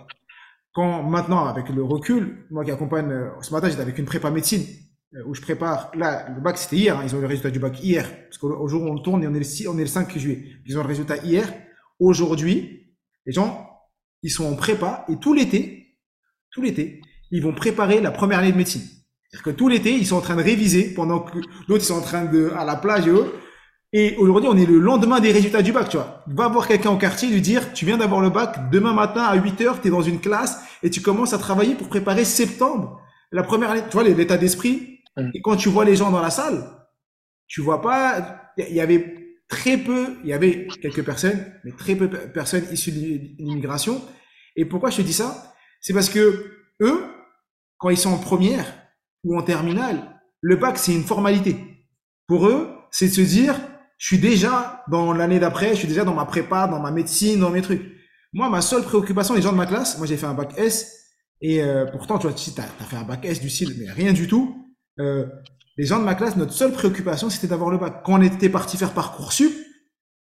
Quand 0.74 1.04
maintenant, 1.04 1.46
avec 1.46 1.70
le 1.70 1.84
recul, 1.84 2.46
moi 2.52 2.64
qui 2.64 2.72
accompagne, 2.72 3.12
euh, 3.12 3.30
ce 3.42 3.52
matin, 3.52 3.70
j'étais 3.70 3.82
avec 3.82 3.98
une 3.98 4.06
prépa 4.06 4.30
médecine 4.32 4.66
où 5.26 5.34
je 5.34 5.42
prépare. 5.42 5.92
Là, 5.96 6.30
le 6.30 6.40
bac, 6.40 6.58
c'était 6.58 6.76
hier. 6.76 6.98
Hein, 6.98 7.02
ils 7.04 7.16
ont 7.16 7.20
le 7.20 7.26
résultat 7.26 7.50
du 7.50 7.60
bac 7.60 7.84
hier. 7.84 8.08
Parce 8.26 8.38
qu'au 8.38 8.68
jour 8.68 8.84
où 8.84 8.88
on 8.88 8.94
le 8.94 9.02
tourne, 9.02 9.26
on 9.26 9.34
est 9.34 9.40
le, 9.40 9.44
6, 9.44 9.68
on 9.68 9.78
est 9.78 9.82
le 9.82 9.88
5 9.88 10.16
juillet. 10.18 10.46
Ils 10.66 10.78
ont 10.78 10.84
le 10.84 10.88
résultat 10.88 11.18
hier. 11.18 11.52
Aujourd'hui, 12.00 12.96
les 13.26 13.34
gens, 13.34 13.68
ils 14.22 14.30
sont 14.30 14.46
en 14.46 14.56
prépa 14.56 15.06
et 15.10 15.18
tout 15.18 15.34
l'été, 15.34 15.98
tout 16.52 16.62
l'été, 16.62 17.02
ils 17.32 17.44
vont 17.44 17.54
préparer 17.54 18.02
la 18.02 18.12
première 18.12 18.40
année 18.40 18.52
de 18.52 18.58
médecine. 18.58 18.82
C'est-à-dire 18.82 19.44
que 19.44 19.58
tout 19.58 19.68
l'été, 19.68 19.94
ils 19.94 20.08
sont 20.08 20.16
en 20.16 20.22
train 20.22 20.36
de 20.36 20.44
réviser 20.44 20.94
pendant 20.94 21.20
que 21.20 21.38
d'autres, 21.68 21.84
ils 21.84 21.88
sont 21.88 21.98
en 21.98 22.02
train 22.02 22.26
de, 22.26 22.52
à 22.58 22.66
la 22.66 22.76
plage 22.76 23.08
et 23.08 23.12
eux. 23.12 23.32
Et 23.92 24.16
aujourd'hui, 24.18 24.50
on 24.52 24.58
est 24.58 24.66
le 24.66 24.80
lendemain 24.80 25.20
des 25.20 25.32
résultats 25.32 25.62
du 25.62 25.72
bac, 25.72 25.90
tu 25.90 25.98
vois. 25.98 26.24
Va 26.28 26.48
voir 26.48 26.68
quelqu'un 26.68 26.92
au 26.92 26.98
quartier, 26.98 27.30
lui 27.30 27.42
dire, 27.42 27.74
tu 27.74 27.86
viens 27.86 27.98
d'avoir 27.98 28.22
le 28.22 28.30
bac, 28.30 28.70
demain 28.72 28.94
matin 28.94 29.24
à 29.24 29.36
8 29.36 29.62
heures, 29.62 29.82
tu 29.82 29.88
es 29.88 29.92
dans 29.92 30.02
une 30.02 30.20
classe 30.20 30.60
et 30.84 30.90
tu 30.90 31.02
commences 31.02 31.34
à 31.34 31.40
travailler 31.40 31.76
pour 31.76 31.90
préparer 31.90 32.26
septembre, 32.26 33.02
la 33.32 33.44
première 33.44 33.72
année. 33.72 33.82
Tu 33.90 33.94
vois, 33.94 34.04
l'état 34.04 34.38
d'esprit. 34.38 35.00
Mm. 35.18 35.30
Et 35.34 35.42
quand 35.42 35.56
tu 35.56 35.70
vois 35.70 35.86
les 35.86 35.96
gens 35.96 36.12
dans 36.12 36.22
la 36.22 36.30
salle, 36.30 36.64
tu 37.48 37.62
vois 37.62 37.82
pas, 37.82 38.52
il 38.58 38.76
y 38.76 38.82
avait 38.82 39.38
très 39.48 39.78
peu, 39.78 40.18
il 40.24 40.30
y 40.30 40.34
avait 40.34 40.68
quelques 40.82 41.04
personnes, 41.04 41.44
mais 41.64 41.72
très 41.72 41.96
peu 41.96 42.08
de 42.08 42.18
personnes 42.18 42.66
issues 42.72 42.92
de 42.92 42.98
l'immigration. 43.44 44.02
Et 44.56 44.66
pourquoi 44.66 44.92
je 44.92 44.98
te 44.98 45.02
dis 45.02 45.14
ça? 45.14 45.54
C'est 45.82 45.94
parce 45.94 46.10
que 46.10 46.52
eux, 46.82 47.04
quand 47.80 47.90
ils 47.90 47.98
sont 47.98 48.12
en 48.12 48.20
première 48.20 48.66
ou 49.24 49.38
en 49.38 49.42
terminale, 49.42 50.22
le 50.42 50.56
bac, 50.56 50.78
c'est 50.78 50.94
une 50.94 51.04
formalité. 51.04 51.58
Pour 52.28 52.48
eux, 52.48 52.70
c'est 52.92 53.08
de 53.08 53.14
se 53.14 53.22
dire, 53.22 53.56
je 53.98 54.06
suis 54.06 54.20
déjà 54.20 54.84
dans 54.90 55.14
l'année 55.14 55.40
d'après, 55.40 55.70
je 55.70 55.80
suis 55.80 55.88
déjà 55.88 56.06
dans 56.06 56.14
ma 56.14 56.26
prépa, 56.26 56.68
dans 56.68 56.80
ma 56.80 56.92
médecine, 56.92 57.40
dans 57.40 57.50
mes 57.50 57.62
trucs. 57.62 57.82
Moi, 58.34 58.50
ma 58.50 58.62
seule 58.62 58.84
préoccupation, 58.84 59.34
les 59.34 59.42
gens 59.42 59.52
de 59.52 59.58
ma 59.58 59.66
classe, 59.66 59.98
moi 59.98 60.06
j'ai 60.06 60.18
fait 60.18 60.28
un 60.28 60.36
bac 60.36 60.54
S, 60.58 61.08
et 61.42 61.64
euh, 61.64 61.86
pourtant, 61.86 62.20
tu 62.20 62.28
vois, 62.28 62.36
tu 62.36 62.52
as, 62.58 62.64
as, 62.64 62.86
fait 62.86 62.96
un 62.96 63.04
bac 63.04 63.26
S 63.26 63.42
du 63.42 63.50
style, 63.50 63.76
mais 63.80 63.92
rien 63.92 64.14
du 64.14 64.28
tout. 64.28 64.68
Euh, 65.00 65.26
les 65.78 65.86
gens 65.86 66.00
de 66.00 66.04
ma 66.04 66.16
classe, 66.16 66.36
notre 66.36 66.54
seule 66.54 66.74
préoccupation, 66.74 67.30
c'était 67.30 67.48
d'avoir 67.48 67.70
le 67.70 67.78
bac. 67.78 68.04
Quand 68.06 68.20
on 68.20 68.22
était 68.22 68.50
parti 68.50 68.78
faire 68.78 68.94
Parcoursup, 68.94 69.52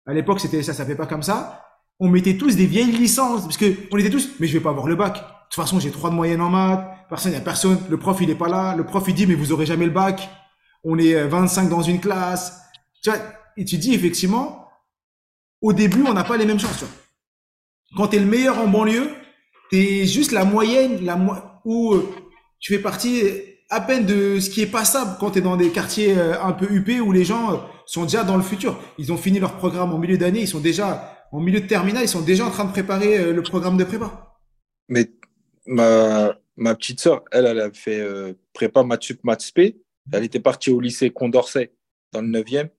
à 0.07 0.15
l'époque, 0.15 0.41
c'était 0.41 0.63
ça, 0.63 0.73
ça 0.73 0.85
fait 0.85 0.95
pas 0.95 1.07
comme 1.07 1.23
ça. 1.23 1.63
On 1.99 2.09
mettait 2.09 2.37
tous 2.37 2.57
des 2.57 2.67
vieilles 2.67 2.93
licences, 2.93 3.43
parce 3.43 3.57
que 3.57 3.75
on 3.91 3.99
était 3.99 4.11
tous, 4.11 4.29
mais 4.39 4.47
je 4.47 4.53
vais 4.53 4.63
pas 4.63 4.71
avoir 4.71 4.87
le 4.87 4.97
bac. 4.97 5.15
De 5.15 5.21
toute 5.21 5.55
façon, 5.55 5.81
j'ai 5.81 5.91
trois 5.91 6.11
de 6.11 6.15
moyenne 6.15 6.41
en 6.41 6.51
maths, 6.51 6.87
Personne, 7.09 7.33
il 7.33 7.37
a 7.37 7.41
personne. 7.41 7.79
Le 7.89 7.97
prof, 7.97 8.19
il 8.21 8.29
n'est 8.29 8.35
pas 8.35 8.49
là. 8.49 8.75
Le 8.77 8.85
prof, 8.85 9.05
il 9.07 9.15
dit, 9.15 9.27
mais 9.27 9.35
vous 9.35 9.53
aurez 9.53 9.67
jamais 9.67 9.85
le 9.85 9.93
bac. 9.93 10.29
On 10.83 10.99
est 10.99 11.15
25 11.27 11.67
euh, 11.67 11.69
dans 11.69 11.83
une 11.83 12.01
classe. 12.01 12.61
Tu 13.03 13.11
vois, 13.11 13.19
et 13.57 13.65
tu 13.65 13.79
dis, 13.79 13.95
effectivement, 13.95 14.69
au 15.61 15.73
début, 15.73 16.03
on 16.07 16.15
n'a 16.15 16.25
pas 16.25 16.37
les 16.37 16.47
mêmes 16.47 16.59
chances. 16.59 16.79
Tu 16.79 16.85
vois. 16.85 16.95
Quand 17.97 18.09
tu 18.09 18.17
es 18.17 18.19
le 18.19 18.27
meilleur 18.27 18.59
en 18.59 18.67
banlieue, 18.67 19.11
tu 19.71 19.79
es 19.79 20.07
juste 20.07 20.33
la 20.33 20.45
moyenne, 20.45 21.05
la 21.05 21.17
mo 21.17 21.35
où 21.65 21.95
euh, 21.95 22.09
tu 22.61 22.75
fais 22.75 22.81
partie 22.81 23.23
à 23.71 23.81
peine 23.81 24.07
de 24.07 24.39
ce 24.39 24.51
qui 24.51 24.63
est 24.63 24.67
passable 24.67 25.17
quand 25.19 25.33
tu 25.33 25.39
es 25.39 25.43
dans 25.43 25.57
des 25.57 25.71
quartiers 25.71 26.17
euh, 26.17 26.41
un 26.43 26.53
peu 26.53 26.67
huppés 26.71 27.01
où 27.01 27.13
les 27.13 27.25
gens 27.25 27.69
sont 27.87 28.03
déjà 28.03 28.25
dans 28.25 28.37
le 28.37 28.43
futur. 28.43 28.79
Ils 28.99 29.13
ont 29.13 29.17
fini 29.17 29.39
leur 29.39 29.57
programme 29.57 29.93
en 29.93 29.99
milieu 29.99 30.19
d'année, 30.19 30.41
ils 30.41 30.49
sont 30.49 30.61
déjà 30.61 31.13
en 31.33 31.41
milieu 31.41 31.61
de 31.61 31.67
terminale, 31.67 32.05
ils 32.05 32.09
sont 32.09 32.21
déjà 32.21 32.47
en 32.47 32.51
train 32.51 32.65
de 32.65 32.71
préparer 32.71 33.33
le 33.33 33.43
programme 33.43 33.77
de 33.77 33.85
prépa. 33.85 34.37
Mais 34.89 35.11
ma, 35.67 36.37
ma 36.57 36.75
petite 36.75 37.01
sœur, 37.01 37.25
elle, 37.31 37.47
elle 37.47 37.61
a 37.61 37.73
fait 37.73 38.01
euh, 38.01 38.35
prépa 38.53 38.83
maths 38.83 39.03
sup, 39.03 39.21
Elle 40.13 40.25
était 40.25 40.41
partie 40.41 40.71
au 40.71 40.81
lycée 40.81 41.11
Condorcet 41.11 41.73
dans 42.13 42.23
le 42.23 42.29
9e 42.29 42.71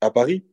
à 0.00 0.10
Paris. 0.10 0.44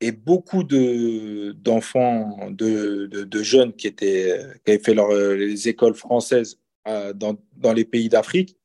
Et 0.00 0.12
beaucoup 0.12 0.62
d'enfants, 0.62 2.50
de, 2.50 3.06
de, 3.06 3.42
jeunes 3.42 3.72
qui, 3.74 3.88
étaient, 3.88 4.38
qui 4.64 4.70
avaient 4.70 4.82
fait 4.82 4.94
les 4.94 5.68
écoles 5.68 5.96
françaises 5.96 6.60
euh, 6.86 7.12
dans, 7.12 7.36
dans, 7.56 7.72
les 7.72 7.84
pays 7.84 8.08
d'Afrique, 8.08 8.56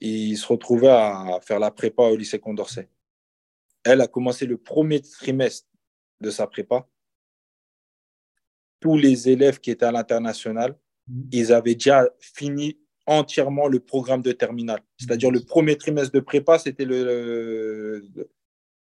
ils 0.00 0.36
se 0.36 0.46
retrouvaient 0.46 0.88
à 0.88 1.40
faire 1.42 1.58
la 1.58 1.70
prépa 1.70 2.02
au 2.02 2.16
lycée 2.16 2.38
Condorcet. 2.38 2.90
Elle 3.82 4.02
a 4.02 4.06
commencé 4.06 4.44
le 4.44 4.58
premier 4.58 5.00
trimestre 5.00 5.66
de 6.20 6.30
sa 6.30 6.46
prépa. 6.46 6.86
Tous 8.78 8.98
les 8.98 9.30
élèves 9.30 9.58
qui 9.58 9.70
étaient 9.70 9.86
à 9.86 9.92
l'international. 9.92 10.76
Ils 11.32 11.52
avaient 11.52 11.74
déjà 11.74 12.08
fini 12.20 12.78
entièrement 13.06 13.66
le 13.68 13.80
programme 13.80 14.22
de 14.22 14.32
terminale. 14.32 14.80
C'est-à-dire 14.98 15.30
le 15.30 15.40
premier 15.40 15.76
trimestre 15.76 16.12
de 16.12 16.20
prépa, 16.20 16.58
c'était 16.58 16.84
le, 16.84 18.04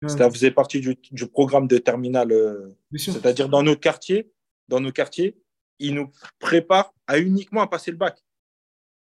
ça 0.06 0.30
faisait 0.30 0.50
partie 0.50 0.80
du, 0.80 1.26
programme 1.26 1.66
de 1.66 1.78
terminale. 1.78 2.32
Euh, 2.32 2.76
c'est-à-dire 2.96 3.48
dans 3.48 3.62
nos 3.62 3.76
quartiers, 3.76 4.30
dans 4.68 4.80
nos 4.80 4.92
quartiers, 4.92 5.36
ils 5.78 5.94
nous 5.94 6.10
préparent 6.38 6.94
à 7.06 7.18
uniquement 7.18 7.62
à 7.62 7.66
passer 7.66 7.90
le 7.90 7.96
bac. 7.96 8.18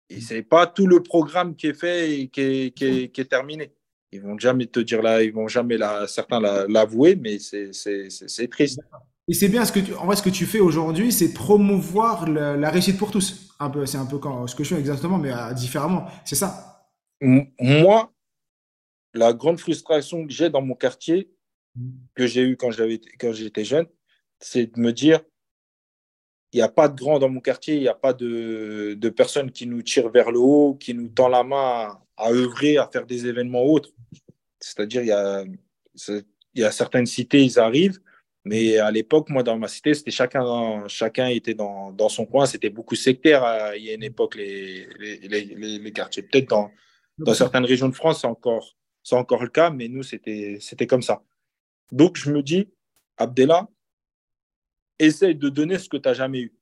Et 0.09 0.21
c'est 0.21 0.41
pas 0.41 0.65
tout 0.65 0.87
le 0.87 1.03
programme 1.03 1.55
qui 1.55 1.67
est 1.67 1.73
fait 1.73 2.19
et 2.19 2.27
qui 2.29 2.41
est, 2.41 2.71
qui 2.71 2.85
est, 2.85 3.09
qui 3.09 3.21
est 3.21 3.25
terminé. 3.25 3.73
Ils 4.11 4.21
vont 4.21 4.37
jamais 4.39 4.65
te 4.65 4.79
dire 4.79 5.03
là, 5.03 5.21
ils 5.21 5.31
vont 5.31 5.47
jamais 5.47 5.77
la, 5.77 6.07
certains 6.07 6.39
l'avouer, 6.39 7.15
mais 7.15 7.37
c'est 7.39 8.49
triste. 8.49 8.79
Et 9.29 9.33
c'est 9.35 9.47
bien 9.47 9.63
ce 9.63 9.71
que 9.71 9.79
tu, 9.79 9.93
en 9.93 10.07
vrai, 10.07 10.15
ce 10.15 10.23
que 10.23 10.31
tu 10.31 10.47
fais 10.47 10.59
aujourd'hui, 10.59 11.11
c'est 11.11 11.33
promouvoir 11.33 12.27
la 12.27 12.69
réussite 12.71 12.97
pour 12.97 13.11
tous. 13.11 13.53
Un 13.59 13.69
peu, 13.69 13.85
c'est 13.85 13.99
un 13.99 14.07
peu 14.07 14.17
quand, 14.17 14.47
ce 14.47 14.55
que 14.55 14.63
je 14.63 14.73
fais 14.73 14.79
exactement, 14.79 15.19
mais 15.19 15.31
euh, 15.31 15.53
différemment. 15.53 16.07
C'est 16.25 16.35
ça. 16.35 16.89
Moi, 17.21 18.11
la 19.13 19.33
grande 19.33 19.59
frustration 19.59 20.25
que 20.25 20.33
j'ai 20.33 20.49
dans 20.49 20.63
mon 20.63 20.73
quartier, 20.73 21.29
que 22.15 22.25
j'ai 22.25 22.41
eu 22.41 22.57
quand 22.57 22.71
j'étais 22.71 23.63
jeune, 23.63 23.85
c'est 24.39 24.73
de 24.75 24.79
me 24.79 24.91
dire, 24.91 25.21
il 26.51 26.57
n'y 26.57 26.63
a 26.63 26.69
pas 26.69 26.87
de 26.87 26.95
grand 26.95 27.19
dans 27.19 27.29
mon 27.29 27.39
quartier, 27.39 27.75
il 27.75 27.81
n'y 27.81 27.87
a 27.87 27.93
pas 27.93 28.13
de, 28.13 28.95
de 28.97 29.09
personnes 29.09 29.51
qui 29.51 29.67
nous 29.67 29.83
tirent 29.83 30.09
vers 30.09 30.31
le 30.31 30.39
haut, 30.39 30.73
qui 30.73 30.95
nous 30.95 31.09
tend 31.09 31.27
la 31.27 31.43
main 31.43 31.99
à, 32.17 32.31
œuvrer, 32.31 32.77
à 32.77 32.87
faire 32.87 33.05
des 33.05 33.27
événements 33.27 33.63
autres. 33.63 33.91
C'est-à-dire, 34.59 35.03
il 35.03 35.09
y 35.09 35.11
a, 35.11 35.43
il 36.07 36.61
y 36.61 36.63
a 36.63 36.71
certaines 36.71 37.05
cités, 37.05 37.43
ils 37.43 37.59
arrivent, 37.59 37.99
mais 38.45 38.77
à 38.77 38.89
l'époque, 38.89 39.29
moi, 39.29 39.43
dans 39.43 39.57
ma 39.57 39.67
cité, 39.67 39.93
c'était 39.93 40.11
chacun, 40.11 40.87
chacun 40.87 41.27
était 41.27 41.53
dans, 41.53 41.91
dans 41.91 42.09
son 42.09 42.25
coin. 42.25 42.45
C'était 42.45 42.69
beaucoup 42.69 42.95
sectaire. 42.95 43.73
Il 43.75 43.83
y 43.83 43.89
a 43.91 43.93
une 43.93 44.03
époque, 44.03 44.35
les, 44.35 44.87
les, 44.97 45.27
les, 45.27 45.79
les 45.79 45.91
quartiers. 45.91 46.23
Peut-être 46.23 46.49
dans, 46.49 46.71
dans 47.17 47.33
certaines 47.33 47.65
régions 47.65 47.89
de 47.89 47.95
France, 47.95 48.21
c'est 48.21 48.27
encore, 48.27 48.77
c'est 49.03 49.15
encore 49.15 49.43
le 49.43 49.49
cas, 49.49 49.69
mais 49.69 49.87
nous, 49.87 50.03
c'était, 50.03 50.57
c'était 50.61 50.87
comme 50.87 51.01
ça. 51.01 51.21
Donc, 51.91 52.17
je 52.17 52.31
me 52.31 52.41
dis, 52.41 52.69
Abdella, 53.17 53.67
essaye 54.99 55.35
de 55.35 55.49
donner 55.49 55.77
ce 55.77 55.89
que 55.89 55.97
tu 55.97 56.07
n'as 56.07 56.13
jamais 56.13 56.39
eu. 56.39 56.53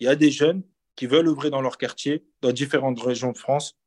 Il 0.00 0.04
y 0.06 0.08
a 0.08 0.16
des 0.16 0.30
jeunes 0.30 0.62
qui 0.96 1.06
veulent 1.06 1.28
œuvrer 1.28 1.50
dans 1.50 1.62
leur 1.62 1.78
quartier, 1.78 2.24
dans 2.42 2.52
différentes 2.52 3.00
régions 3.00 3.32
de 3.32 3.38
France. 3.38 3.78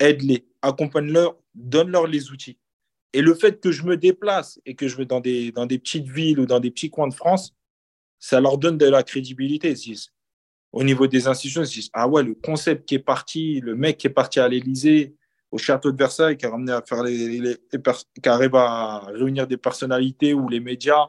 Aide-les, 0.00 0.48
accompagne-leur, 0.62 1.36
donne-leur 1.54 2.06
les 2.06 2.30
outils. 2.30 2.58
Et 3.12 3.22
le 3.22 3.34
fait 3.34 3.60
que 3.60 3.72
je 3.72 3.84
me 3.84 3.96
déplace 3.96 4.60
et 4.66 4.74
que 4.74 4.86
je 4.86 4.96
vais 4.96 5.06
dans 5.06 5.20
des, 5.20 5.50
dans 5.52 5.66
des 5.66 5.78
petites 5.78 6.08
villes 6.08 6.40
ou 6.40 6.46
dans 6.46 6.60
des 6.60 6.70
petits 6.70 6.90
coins 6.90 7.08
de 7.08 7.14
France, 7.14 7.54
ça 8.18 8.40
leur 8.40 8.58
donne 8.58 8.78
de 8.78 8.86
la 8.86 9.02
crédibilité. 9.02 9.74
Au 10.72 10.84
niveau 10.84 11.06
des 11.06 11.26
institutions, 11.26 11.62
ils 11.62 11.68
disent 11.68 11.90
Ah 11.92 12.08
ouais, 12.08 12.22
le 12.22 12.34
concept 12.34 12.86
qui 12.86 12.96
est 12.96 13.00
parti, 13.00 13.60
le 13.60 13.74
mec 13.74 13.98
qui 13.98 14.06
est 14.08 14.10
parti 14.10 14.40
à 14.40 14.48
l'Élysée, 14.48 15.14
au 15.50 15.56
château 15.56 15.90
de 15.92 15.96
Versailles, 15.96 16.36
qui, 16.36 16.44
a 16.44 16.50
ramené 16.50 16.72
à 16.72 16.82
faire 16.82 17.02
les, 17.02 17.56
qui 18.22 18.28
arrive 18.28 18.54
à 18.54 19.06
réunir 19.06 19.46
des 19.46 19.56
personnalités 19.56 20.34
ou 20.34 20.48
les 20.48 20.60
médias, 20.60 21.06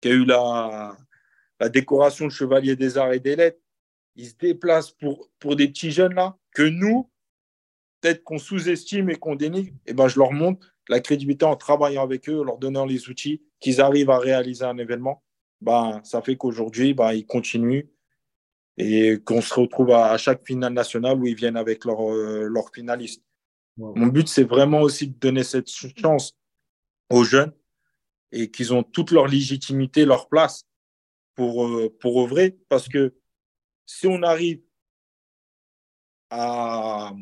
qui 0.00 0.08
a 0.08 0.12
eu 0.12 0.24
la, 0.24 0.96
la 1.58 1.68
décoration 1.68 2.26
de 2.26 2.30
chevalier 2.30 2.76
des 2.76 2.96
arts 2.98 3.12
et 3.12 3.20
des 3.20 3.36
lettres, 3.36 3.60
il 4.16 4.26
se 4.26 4.34
déplace 4.36 4.90
pour, 4.92 5.28
pour 5.38 5.56
des 5.56 5.68
petits 5.68 5.90
jeunes 5.90 6.14
là, 6.14 6.36
que 6.52 6.62
nous, 6.62 7.10
peut-être 8.04 8.22
qu'on 8.22 8.38
sous-estime 8.38 9.08
et 9.08 9.16
qu'on 9.16 9.34
dénigre, 9.34 9.72
eh 9.86 9.94
ben 9.94 10.08
je 10.08 10.18
leur 10.18 10.30
montre 10.30 10.74
la 10.90 11.00
crédibilité 11.00 11.46
en 11.46 11.56
travaillant 11.56 12.02
avec 12.02 12.28
eux, 12.28 12.44
leur 12.44 12.58
donnant 12.58 12.84
les 12.84 13.08
outils, 13.08 13.42
qu'ils 13.60 13.80
arrivent 13.80 14.10
à 14.10 14.18
réaliser 14.18 14.64
un 14.64 14.76
événement. 14.76 15.22
Ben, 15.62 16.02
ça 16.04 16.20
fait 16.20 16.36
qu'aujourd'hui, 16.36 16.92
ben, 16.92 17.14
ils 17.14 17.24
continuent 17.24 17.88
et 18.76 19.18
qu'on 19.24 19.40
se 19.40 19.54
retrouve 19.54 19.92
à, 19.92 20.18
chaque 20.18 20.46
finale 20.46 20.74
nationale 20.74 21.18
où 21.18 21.26
ils 21.26 21.34
viennent 21.34 21.56
avec 21.56 21.86
leurs 21.86 22.12
euh, 22.12 22.46
leur 22.46 22.70
finalistes. 22.74 23.22
Mon 23.78 24.08
but, 24.08 24.28
c'est 24.28 24.44
vraiment 24.44 24.82
aussi 24.82 25.08
de 25.08 25.18
donner 25.18 25.42
cette 25.42 25.70
chance 25.70 26.36
aux 27.08 27.24
jeunes 27.24 27.54
et 28.32 28.50
qu'ils 28.50 28.74
ont 28.74 28.82
toute 28.82 29.12
leur 29.12 29.28
légitimité, 29.28 30.04
leur 30.04 30.28
place 30.28 30.66
pour, 31.34 31.66
euh, 31.66 31.96
pour 32.00 32.22
œuvrer. 32.22 32.58
Parce 32.68 32.86
que 32.86 33.14
si 33.86 34.06
on 34.06 34.22
arrive 34.22 34.60
à 36.28 37.14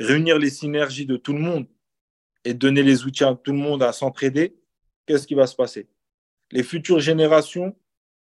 réunir 0.00 0.38
les 0.38 0.50
synergies 0.50 1.06
de 1.06 1.16
tout 1.16 1.32
le 1.32 1.40
monde 1.40 1.66
et 2.44 2.54
donner 2.54 2.82
les 2.82 3.04
outils 3.04 3.24
à 3.24 3.34
tout 3.34 3.52
le 3.52 3.58
monde 3.58 3.82
à 3.82 3.92
s'entraider, 3.92 4.56
qu'est-ce 5.06 5.26
qui 5.26 5.34
va 5.34 5.46
se 5.46 5.56
passer? 5.56 5.88
Les 6.52 6.62
futures 6.62 7.00
générations, 7.00 7.76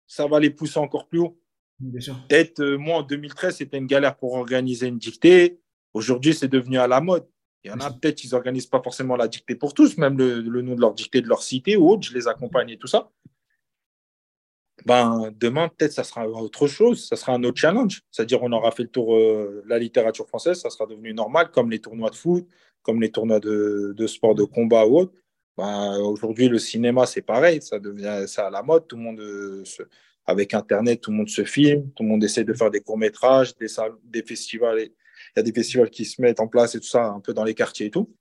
ça 0.07 0.27
va 0.27 0.41
les 0.41 0.51
pousser 0.51 0.79
encore 0.79 1.09
plus 1.09 1.19
haut. 1.19 1.39
Peut-être, 1.81 2.61
euh, 2.61 2.77
moi, 2.77 2.99
en 2.99 3.03
2013, 3.03 3.57
c'était 3.57 3.79
une 3.79 3.87
galère 3.87 4.17
pour 4.17 4.35
organiser 4.35 4.89
une 4.89 4.99
dictée. 4.99 5.61
Aujourd'hui, 5.95 6.35
c'est 6.35 6.49
devenu 6.49 6.79
à 6.79 6.89
la 6.89 7.01
mode. 7.01 7.27
Il 7.65 7.71
y 7.71 7.75
en 7.75 7.81
a 7.81 7.91
peut-être, 7.91 8.25
ils 8.25 8.31
n'organisent 8.31 8.67
pas 8.67 8.83
forcément 8.83 9.17
la 9.17 9.29
dictée 9.29 9.55
pour 9.55 9.75
tous, 9.75 9.99
même 9.99 10.17
le, 10.17 10.41
nom 10.63 10.75
de 10.75 10.81
leur 10.81 10.95
dictée 10.95 11.21
de 11.21 11.29
leur 11.29 11.43
cité 11.43 11.77
ou 11.77 11.91
autre, 11.91 12.03
je 12.03 12.15
les 12.15 12.29
accompagne 12.29 12.71
et 12.71 12.79
tout 12.79 12.87
ça. 12.87 13.11
Ben, 14.87 15.33
demain, 15.37 15.69
peut-être, 15.69 15.93
ça 15.93 16.05
sera 16.05 16.29
autre 16.29 16.67
chose, 16.67 17.09
ça 17.09 17.17
sera 17.17 17.33
un 17.33 17.43
autre 17.45 17.59
challenge. 17.61 18.01
C'est-à-dire, 18.11 18.43
on 18.43 18.53
aura 18.53 18.71
fait 18.71 18.85
le 18.85 18.89
tour 18.89 19.15
euh, 19.15 19.63
la 19.67 19.79
littérature 19.79 20.27
française, 20.29 20.61
ça 20.61 20.71
sera 20.71 20.87
devenu 20.87 21.13
normal, 21.15 21.51
comme 21.51 21.71
les 21.71 21.81
tournois 21.81 22.11
de 22.11 22.15
foot, 22.17 22.47
comme 22.83 23.01
les 23.01 23.11
tournois 23.11 23.41
de, 23.41 23.95
de 23.97 24.07
sport 24.07 24.35
de 24.35 24.45
combat 24.45 24.87
ou 24.87 25.01
autre. 25.01 25.13
Ben, 25.57 25.99
Aujourd'hui, 25.99 26.49
le 26.49 26.59
cinéma, 26.59 27.07
c'est 27.07 27.23
pareil, 27.23 27.61
ça 27.63 27.79
devient 27.79 28.25
ça 28.29 28.47
à 28.47 28.51
la 28.51 28.63
mode. 28.63 28.87
Tout 28.87 28.97
le 28.97 29.03
monde, 29.03 29.21
euh, 29.21 29.65
avec 30.27 30.55
Internet, 30.55 31.01
tout 31.01 31.11
le 31.11 31.17
monde 31.17 31.29
se 31.29 31.45
filme, 31.45 31.91
tout 31.97 32.03
le 32.03 32.09
monde 32.11 32.23
essaie 32.23 32.45
de 32.45 32.53
faire 32.53 32.71
des 32.71 32.81
courts-métrages, 32.81 33.57
des, 33.57 33.67
des 34.05 34.23
festivals. 34.23 34.79
Il 34.81 34.93
y 35.37 35.41
a 35.41 35.43
des 35.43 35.53
festivals 35.53 35.91
qui 35.91 36.05
se 36.05 36.23
mettent 36.23 36.41
en 36.41 36.49
place 36.49 36.75
et 36.75 36.81
tout 36.81 36.87
ça, 36.87 37.07
un 37.07 37.21
peu 37.21 37.35
dans 37.35 37.45
les 37.45 37.55
quartiers 37.55 37.87
et 37.87 37.91
tout. 37.91 38.15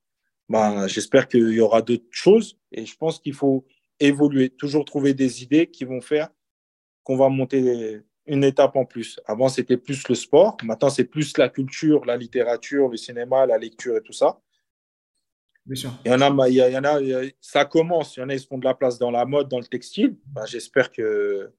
Ben, 0.49 0.87
J'espère 0.87 1.27
qu'il 1.27 1.49
y 1.49 1.59
aura 1.59 1.81
d'autres 1.81 2.05
choses 2.09 2.57
et 2.71 2.85
je 2.85 2.95
pense 2.95 3.19
qu'il 3.19 3.33
faut 3.33 3.65
évoluer, 3.99 4.49
toujours 4.49 4.85
trouver 4.85 5.13
des 5.13 5.43
idées 5.43 5.67
qui 5.67 5.85
vont 5.85 6.01
faire 6.01 6.29
qu'on 7.07 7.15
va 7.15 7.29
monter 7.29 8.01
une 8.25 8.43
étape 8.43 8.75
en 8.75 8.83
plus. 8.83 9.17
Avant, 9.25 9.47
c'était 9.47 9.77
plus 9.77 10.05
le 10.09 10.15
sport. 10.15 10.57
Maintenant, 10.63 10.89
c'est 10.89 11.05
plus 11.05 11.37
la 11.37 11.47
culture, 11.47 12.03
la 12.03 12.17
littérature, 12.17 12.89
le 12.89 12.97
cinéma, 12.97 13.45
la 13.45 13.57
lecture 13.57 13.95
et 13.95 14.01
tout 14.01 14.11
ça. 14.11 14.41
Bien 15.65 15.75
sûr. 15.75 15.91
Il 16.03 16.11
y 16.11 16.13
en 16.13 16.19
a, 16.19 16.49
il 16.49 16.55
y 16.55 16.77
en 16.77 16.83
a, 16.83 16.99
ça 17.39 17.63
commence. 17.63 18.17
Il 18.17 18.19
y 18.19 18.23
en 18.23 18.29
a, 18.29 18.33
ils 18.33 18.41
se 18.41 18.47
font 18.47 18.57
de 18.57 18.65
la 18.65 18.73
place 18.73 18.99
dans 18.99 19.09
la 19.09 19.23
mode, 19.23 19.47
dans 19.47 19.59
le 19.59 19.63
textile. 19.63 20.17
Ben, 20.25 20.45
J'espère 20.45 20.91
qu'il 20.91 21.49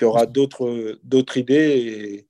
y 0.00 0.04
aura 0.04 0.26
d'autres 0.26 1.38
idées. 1.38 2.26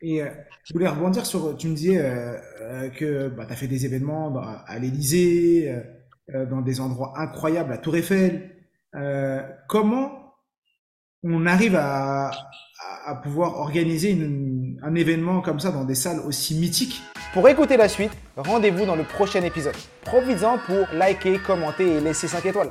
Et, 0.00 0.14
et 0.14 0.22
euh, 0.22 0.30
je 0.64 0.72
voulais 0.72 0.88
rebondir 0.88 1.26
sur, 1.26 1.54
tu 1.58 1.68
me 1.68 1.74
disais 1.74 1.98
euh, 1.98 2.38
euh, 2.62 2.88
que 2.88 3.28
bah, 3.28 3.44
tu 3.44 3.52
as 3.52 3.56
fait 3.56 3.68
des 3.68 3.84
événements 3.84 4.30
bah, 4.30 4.64
à 4.66 4.78
l'Élysée, 4.78 5.82
dans 6.32 6.62
des 6.62 6.80
endroits 6.80 7.12
incroyables, 7.20 7.74
à 7.74 7.76
Tour 7.76 7.96
Eiffel. 7.96 8.56
comment 9.68 10.21
on 11.24 11.46
arrive 11.46 11.76
à, 11.76 12.30
à 13.06 13.14
pouvoir 13.14 13.58
organiser 13.58 14.10
une, 14.10 14.78
un 14.82 14.94
événement 14.94 15.40
comme 15.40 15.60
ça 15.60 15.70
dans 15.70 15.84
des 15.84 15.94
salles 15.94 16.20
aussi 16.26 16.54
mythiques 16.54 17.00
Pour 17.32 17.48
écouter 17.48 17.76
la 17.76 17.88
suite, 17.88 18.12
rendez-vous 18.36 18.84
dans 18.86 18.96
le 18.96 19.04
prochain 19.04 19.42
épisode. 19.42 19.76
Profites-en 20.04 20.58
pour 20.58 20.86
liker, 20.92 21.38
commenter 21.38 21.96
et 21.96 22.00
laisser 22.00 22.28
5 22.28 22.44
étoiles. 22.46 22.70